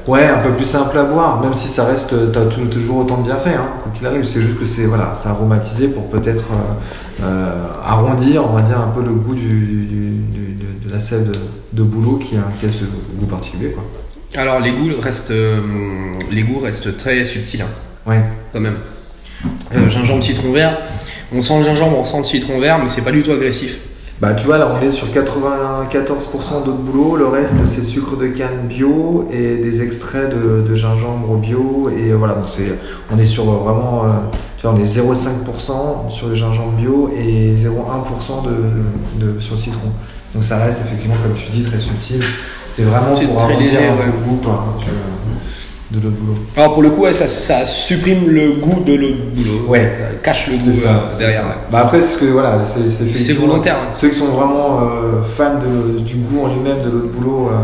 [0.07, 3.17] Ouais, un peu plus simple à boire, même si ça reste, t'as tou- toujours autant
[3.17, 4.23] de bienfaits, hein, quoi qu'il arrive.
[4.23, 8.79] C'est juste que c'est voilà, c'est aromatisé pour peut-être euh, euh, arrondir, on va dire,
[8.79, 9.85] un peu le goût du, du-
[10.29, 11.33] du- de, de la sève de,
[11.73, 13.83] de boulot qui a, qui a ce goût particulier, quoi.
[14.39, 15.59] Alors, les goûts restent, euh,
[16.29, 17.67] les goûts restent très subtils, hein,
[18.05, 18.21] Ouais.
[18.53, 18.77] quand même.
[19.75, 20.77] Euh, gingembre, citron vert.
[21.33, 23.77] On sent le gingembre, on sent le citron vert, mais c'est pas du tout agressif.
[24.21, 27.15] Bah, tu vois, là, on est sur 94% d'eau de boulot.
[27.17, 31.89] Le reste, c'est sucre de canne bio et des extraits de, de gingembre bio.
[31.89, 32.71] Et euh, voilà, donc c'est,
[33.13, 34.07] on est sur euh, vraiment, euh,
[34.57, 38.45] tu vois, on est 0,5% sur le gingembre bio et 0,1%
[39.19, 39.89] de, de- sur le citron.
[40.33, 42.21] Donc ça reste effectivement, comme tu dis, très subtil.
[42.69, 44.05] C'est vraiment C'est pour très léger, un peu ouais.
[44.07, 44.39] le goût.
[44.43, 44.65] quoi.
[45.91, 46.37] De l'autre boulot.
[46.57, 49.67] Alors pour le coup, ouais, ça, ça supprime le goût de l'autre boulot.
[49.67, 49.91] Ouais.
[49.95, 51.41] Ça cache le goût ça, euh, derrière.
[51.41, 51.47] ça.
[51.47, 51.53] ouais.
[51.71, 53.75] Bah après, c'est que voilà, c'est c'est C'est effectivement- volontaire.
[53.75, 53.91] hein.
[53.93, 57.55] Ceux qui sont vraiment euh, fans de- du goût en lui-même de l'autre boulot, euh,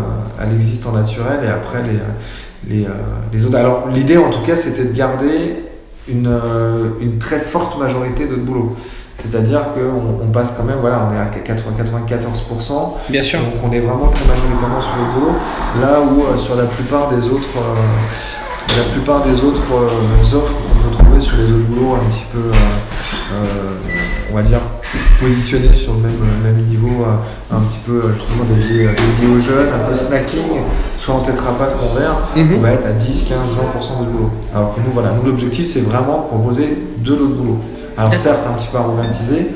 [0.43, 2.89] elle existe en naturel et après les, les, euh,
[3.33, 3.57] les autres.
[3.57, 5.55] Alors l'idée en tout cas c'était de garder
[6.07, 8.75] une, euh, une très forte majorité d'autres boulot.
[9.21, 13.39] C'est-à-dire qu'on on passe quand même, voilà, on est à 80 94%, Bien sûr.
[13.39, 15.33] donc on est vraiment très majoritairement sur le boulot,
[15.81, 20.53] là où euh, sur la plupart des autres, euh, la plupart des autres euh, offres
[20.53, 22.39] qu'on peut trouver sur les autres boulots un petit peu,
[24.31, 24.59] on va dire,
[25.19, 27.05] positionnés sur le même, même niveau,
[27.51, 30.61] un petit peu justement dédié, aux jeunes, un peu snacking,
[30.97, 32.55] soit en tétrapack ou en verre, Mhm.
[32.57, 34.29] on va être à 10, 15, 20% de boulot.
[34.55, 37.57] Alors que nous, voilà, nous l'objectif c'est vraiment proposer de l'autre boulot.
[37.97, 39.47] Alors certes un petit peu aromatisé,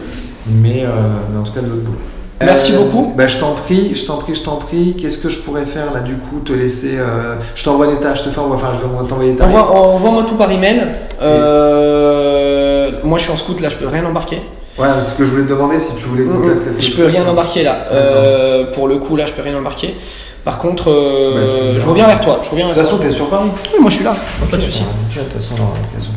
[0.48, 0.90] mais, euh,
[1.32, 1.98] mais en tout cas de l'autre boulot.
[2.42, 3.14] Merci Euh, beaucoup.
[3.16, 4.96] Bah, je t'en prie, je t'en prie, je t'en prie.
[5.00, 6.98] Qu'est-ce que je pourrais faire là du coup Te laisser.
[6.98, 9.48] euh, je t'envoie les tâches, je te fais envoyer- enfin je vais t'envoyer les tâches.
[9.48, 10.82] Envoie- Envoie-moi tout par email.
[11.22, 14.42] Euh, moi, je suis en scout là, je peux rien embarquer.
[14.78, 16.82] Ouais, c'est ce que je voulais te demander si tu voulais qu'on te laisse quelque
[16.82, 17.78] Je peux rien embarquer là.
[18.74, 19.96] Pour le coup, là, je peux rien embarquer.
[20.44, 22.40] Par contre, Bah, je reviens vers toi.
[22.44, 23.50] Je reviens De toute façon, t'es sur Paris.
[23.74, 24.14] Oui, moi, je suis là.
[24.52, 24.82] Pas de souci.
[24.84, 26.12] De toute façon, on aura l'occasion.